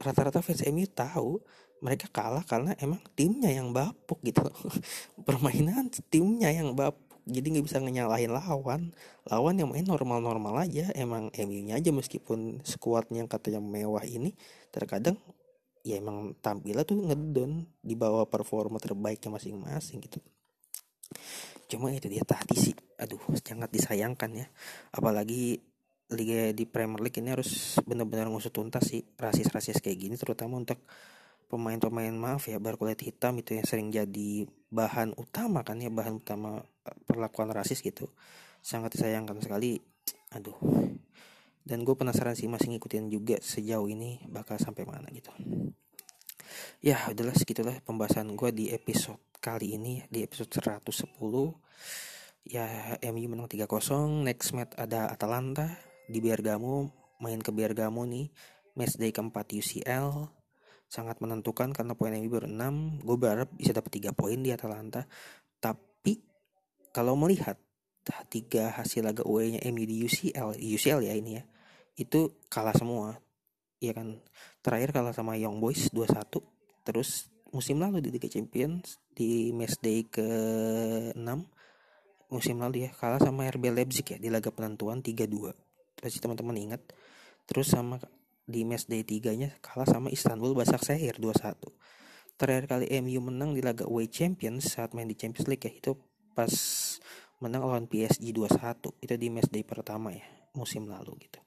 rata-rata 0.01 0.41
fans 0.41 0.63
MU 0.69 0.85
tahu 0.89 1.41
mereka 1.81 2.09
kalah 2.09 2.41
karena 2.41 2.73
emang 2.81 3.01
timnya 3.13 3.53
yang 3.53 3.69
bapuk 3.69 4.17
gitu. 4.25 4.41
Permainan 5.27 5.93
timnya 6.09 6.49
yang 6.49 6.73
bapuk. 6.73 7.05
Jadi 7.27 7.59
nggak 7.59 7.65
bisa 7.67 7.77
nyalahin 7.83 8.31
lawan. 8.31 8.95
Lawan 9.27 9.59
yang 9.59 9.69
main 9.69 9.83
normal-normal 9.83 10.63
aja. 10.63 10.89
Emang 10.95 11.29
MU-nya 11.35 11.77
aja 11.77 11.91
meskipun 11.91 12.63
skuadnya 12.63 13.27
katanya 13.27 13.59
mewah 13.59 14.07
ini 14.07 14.33
terkadang 14.71 15.19
ya 15.83 15.99
emang 15.99 16.35
tampilnya 16.39 16.83
tuh 16.83 16.99
ngedon 16.99 17.67
di 17.79 17.95
bawah 17.95 18.27
performa 18.27 18.79
terbaiknya 18.79 19.31
masing-masing 19.31 20.03
gitu. 20.03 20.19
Cuma 21.67 21.91
itu 21.91 22.07
dia 22.07 22.23
tadi 22.23 22.55
sih. 22.55 22.75
Aduh 22.99 23.19
sangat 23.43 23.69
disayangkan 23.69 24.31
ya. 24.33 24.47
Apalagi 24.95 25.59
liga 26.07 26.55
di 26.55 26.63
Premier 26.63 27.03
League 27.03 27.19
ini 27.19 27.35
harus 27.35 27.75
benar-benar 27.83 28.31
ngusut 28.31 28.55
tuntas 28.55 28.87
sih 28.87 29.03
rasis-rasis 29.19 29.83
kayak 29.83 29.97
gini 29.99 30.15
terutama 30.15 30.55
untuk 30.55 30.79
pemain-pemain 31.47 32.11
maaf 32.11 32.47
ya 32.51 32.59
berkulit 32.59 32.99
hitam 33.03 33.39
itu 33.39 33.55
yang 33.55 33.67
sering 33.67 33.87
jadi 33.91 34.47
bahan 34.67 35.15
utama 35.15 35.63
kan 35.63 35.79
ya 35.79 35.87
bahan 35.87 36.19
utama 36.19 36.59
eh, 36.87 36.97
perlakuan 37.07 37.51
rasis 37.51 37.79
gitu. 37.79 38.11
Sangat 38.59 38.95
disayangkan 38.99 39.39
sekali. 39.39 39.79
Aduh. 40.35 40.55
Dan 41.67 41.83
gue 41.83 41.95
penasaran 41.99 42.35
sih 42.35 42.47
masih 42.47 42.71
ngikutin 42.75 43.11
juga 43.11 43.35
sejauh 43.43 43.91
ini 43.91 44.23
bakal 44.31 44.55
sampai 44.55 44.87
mana 44.87 45.07
gitu. 45.11 45.31
Ya 46.79 46.99
udahlah 47.11 47.35
segitulah 47.35 47.75
pembahasan 47.83 48.31
gue 48.35 48.49
di 48.55 48.65
episode 48.71 49.19
kali 49.43 49.75
ini 49.75 50.03
di 50.07 50.23
episode 50.23 50.51
110 50.51 51.19
ya 52.47 52.95
MU 53.11 53.27
menang 53.27 53.51
3-0 53.51 54.23
next 54.23 54.55
match 54.55 54.73
ada 54.79 55.11
Atalanta 55.11 55.75
di 56.07 56.19
Bergamo 56.23 56.91
main 57.19 57.41
ke 57.41 57.51
Bergamo 57.51 58.07
nih 58.07 58.31
match 58.77 58.95
day 58.95 59.11
keempat 59.11 59.51
UCL 59.51 60.29
sangat 60.87 61.19
menentukan 61.19 61.75
karena 61.75 61.93
poin 61.99 62.15
MU 62.15 62.31
baru 62.31 62.47
6 62.47 63.03
gue 63.03 63.17
berharap 63.19 63.49
bisa 63.51 63.75
dapat 63.75 63.99
3 63.99 64.15
poin 64.15 64.39
di 64.39 64.55
Atalanta. 64.55 65.03
Tapi 65.59 66.23
kalau 66.95 67.19
melihat 67.19 67.59
tiga 68.31 68.71
hasil 68.71 69.03
laga 69.03 69.27
away 69.27 69.59
nya 69.59 69.61
MU 69.67 69.83
di 69.83 69.99
UCL 70.07 70.55
UCL 70.55 71.03
ya 71.03 71.13
ini 71.13 71.31
ya 71.35 71.43
itu 71.99 72.39
kalah 72.47 72.71
semua. 72.71 73.19
Ya 73.83 73.93
kan? 73.93 74.23
Terakhir 74.63 74.95
kalah 74.95 75.11
sama 75.11 75.35
Young 75.35 75.59
Boys 75.59 75.91
2-1 75.91 76.39
terus 76.87 77.27
musim 77.51 77.83
lalu 77.83 77.99
di 77.99 78.09
Liga 78.15 78.31
Champions 78.31 79.03
di 79.11 79.51
match 79.51 79.75
day 79.83 80.07
ke 80.07 80.23
6 81.13 81.19
musim 82.31 82.55
lalu 82.59 82.87
ya 82.87 82.91
kalah 82.95 83.19
sama 83.19 83.47
RB 83.47 83.75
Leipzig 83.75 84.07
ya 84.07 84.17
di 84.19 84.31
laga 84.31 84.51
penentuan 84.51 85.03
3-2 85.03 85.66
pasti 85.97 86.21
teman-teman 86.21 86.55
ingat 86.57 86.81
terus 87.49 87.73
sama 87.73 87.97
di 88.47 88.63
match 88.63 88.87
day 88.87 89.03
3 89.03 89.33
nya 89.35 89.49
kalah 89.59 89.87
sama 89.87 90.07
Istanbul 90.07 90.55
Basaksehir 90.55 91.19
2-1 91.19 91.57
terakhir 92.37 92.65
kali 92.69 92.85
MU 93.01 93.19
menang 93.19 93.57
di 93.57 93.65
laga 93.65 93.89
away 93.89 94.07
Champions 94.07 94.77
saat 94.77 94.93
main 94.93 95.09
di 95.09 95.17
Champions 95.17 95.49
League 95.49 95.65
ya 95.65 95.73
itu 95.73 95.97
pas 96.37 96.53
menang 97.41 97.65
lawan 97.65 97.85
PSG 97.89 98.29
2-1 98.33 99.03
itu 99.03 99.13
di 99.17 99.27
match 99.33 99.49
day 99.49 99.65
pertama 99.65 100.13
ya 100.13 100.25
musim 100.57 100.89
lalu 100.89 101.17
gitu. 101.21 101.41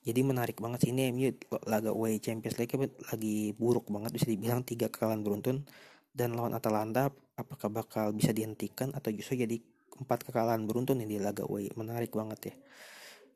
Jadi 0.00 0.20
menarik 0.24 0.56
banget 0.60 0.88
sih 0.88 0.90
ini 0.96 1.12
MU 1.12 1.28
laga 1.68 1.92
away 1.92 2.16
Champions 2.20 2.56
League 2.56 2.72
lagi 3.08 3.52
buruk 3.56 3.88
banget 3.92 4.16
bisa 4.16 4.26
dibilang 4.28 4.64
tiga 4.64 4.88
kekalahan 4.88 5.20
beruntun. 5.20 5.64
Dan 6.10 6.34
lawan 6.34 6.56
Atalanta 6.56 7.12
apakah 7.36 7.70
bakal 7.70 8.12
bisa 8.16 8.34
dihentikan 8.34 8.90
atau 8.96 9.12
justru 9.12 9.44
jadi 9.44 9.60
empat 10.00 10.28
kekalahan 10.28 10.64
beruntun 10.64 11.00
ini 11.04 11.16
di 11.16 11.22
laga 11.22 11.44
away? 11.44 11.68
Menarik 11.76 12.12
banget 12.12 12.52
ya 12.52 12.54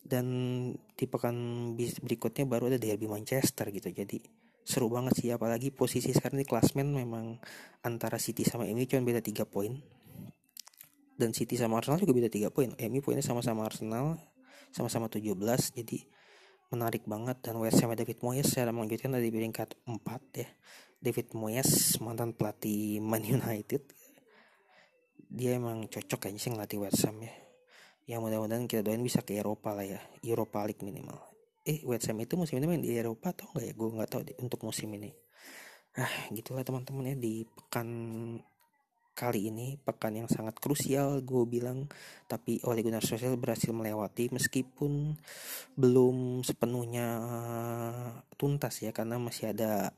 dan 0.05 0.27
di 0.77 1.05
pekan 1.09 1.37
berikutnya 1.81 2.45
baru 2.45 2.69
ada 2.69 2.77
derby 2.77 3.09
Manchester 3.09 3.73
gitu. 3.73 3.89
Jadi 3.89 4.21
seru 4.61 4.93
banget 4.93 5.17
sih. 5.17 5.33
Apalagi 5.33 5.73
posisi 5.73 6.13
sekarang 6.13 6.45
di 6.45 6.47
klasmen 6.47 6.93
memang 6.93 7.41
antara 7.81 8.21
City 8.21 8.45
sama 8.45 8.69
MU 8.69 8.85
cuma 8.85 9.01
beda 9.01 9.25
3 9.25 9.49
poin. 9.49 9.81
Dan 11.17 11.33
City 11.33 11.57
sama 11.57 11.81
Arsenal 11.81 11.97
juga 12.05 12.13
beda 12.13 12.29
3 12.29 12.53
poin. 12.53 12.69
MU 12.77 13.01
poinnya 13.01 13.25
sama-sama 13.25 13.65
Arsenal 13.65 14.21
sama-sama 14.75 15.09
17 15.09 15.33
jadi 15.73 15.99
menarik 16.69 17.09
banget. 17.09 17.41
Dan 17.41 17.57
West 17.65 17.81
Ham 17.81 17.97
David 17.97 18.21
Moyes. 18.21 18.53
Secara 18.53 18.77
mengejutkan 18.77 19.17
dari 19.17 19.33
peringkat 19.33 19.73
4 19.89 20.05
ya. 20.37 20.49
David 21.01 21.33
Moyes 21.33 21.97
mantan 22.05 22.37
pelatih 22.37 23.01
Man 23.01 23.25
United. 23.25 23.81
Dia 25.33 25.57
emang 25.57 25.89
cocok 25.89 26.29
kayaknya 26.29 26.41
sih 26.41 26.53
ngelatih 26.53 26.79
West 26.85 27.03
Ham 27.09 27.19
ya 27.25 27.44
yang 28.05 28.21
mudah-mudahan 28.21 28.69
kita 28.69 28.85
doain 28.85 29.01
bisa 29.01 29.25
ke 29.25 29.41
Eropa 29.41 29.73
lah 29.73 29.87
ya. 29.87 30.01
Eropa 30.21 30.65
League 30.69 30.85
minimal. 30.85 31.17
Eh 31.65 31.81
West 31.89 32.13
Ham 32.13 32.21
itu 32.21 32.37
musim 32.37 32.61
ini 32.61 32.67
main 32.69 32.83
di 32.85 32.93
Eropa 32.93 33.33
atau 33.33 33.49
enggak 33.57 33.65
ya? 33.65 33.73
Gue 33.73 33.89
nggak 33.97 34.11
tahu 34.13 34.23
deh 34.29 34.37
untuk 34.45 34.61
musim 34.69 34.93
ini. 34.93 35.11
Ah 35.97 36.29
gitulah 36.29 36.61
teman-teman 36.61 37.15
ya 37.15 37.17
di 37.17 37.49
pekan 37.49 37.89
kali 39.15 39.47
ini 39.47 39.79
pekan 39.79 40.19
yang 40.19 40.29
sangat 40.29 40.61
krusial 40.61 41.25
gue 41.25 41.45
bilang. 41.49 41.89
Tapi 42.29 42.61
oleh 42.69 42.85
Gunnar 42.85 43.01
Solskjaer 43.01 43.41
berhasil 43.41 43.73
melewati 43.73 44.29
meskipun 44.29 45.17
belum 45.81 46.45
sepenuhnya 46.45 47.09
tuntas 48.37 48.85
ya 48.85 48.93
karena 48.93 49.17
masih 49.17 49.57
ada 49.57 49.97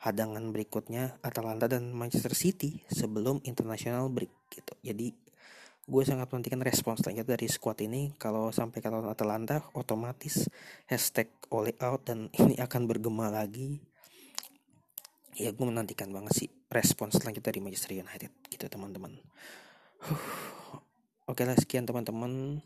hadangan 0.00 0.52
berikutnya 0.52 1.20
Atalanta 1.24 1.68
dan 1.68 1.92
Manchester 1.92 2.32
City 2.36 2.84
sebelum 2.88 3.40
international 3.44 4.08
break 4.12 4.32
gitu. 4.52 4.72
Jadi 4.80 5.23
gue 5.84 6.02
sangat 6.02 6.32
menantikan 6.32 6.64
respons 6.64 7.04
selanjutnya 7.04 7.36
dari 7.36 7.46
squad 7.48 7.78
ini. 7.84 8.16
Kalau 8.16 8.48
sampai 8.48 8.80
ke 8.80 8.88
Atalanta 8.88 9.60
otomatis 9.76 10.48
hashtag 10.88 11.28
oleh 11.52 11.76
out 11.84 12.08
dan 12.08 12.32
ini 12.40 12.56
akan 12.56 12.88
bergema 12.88 13.28
lagi. 13.28 13.80
Ya 15.34 15.50
gue 15.50 15.66
menantikan 15.66 16.14
banget 16.14 16.46
sih 16.46 16.48
respon 16.70 17.10
selanjutnya 17.10 17.50
dari 17.52 17.60
Manchester 17.60 17.98
United. 18.00 18.30
Gitu 18.48 18.64
teman-teman. 18.70 19.12
Oke 21.30 21.42
lah 21.44 21.56
sekian 21.58 21.84
teman-teman. 21.84 22.62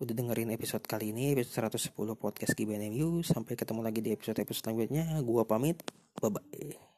Udah 0.00 0.14
dengerin 0.16 0.48
episode 0.52 0.84
kali 0.88 1.12
ini 1.12 1.36
episode 1.36 1.68
110 1.68 1.92
podcast 2.16 2.56
GBNMU 2.56 3.20
sampai 3.20 3.52
ketemu 3.52 3.80
lagi 3.84 4.00
di 4.00 4.10
episode-episode 4.16 4.64
selanjutnya. 4.68 5.20
Gua 5.20 5.44
pamit. 5.44 5.80
Bye 6.20 6.32
bye 6.32 6.89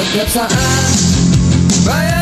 Zaklepsa, 0.00 0.48
a, 1.86 2.19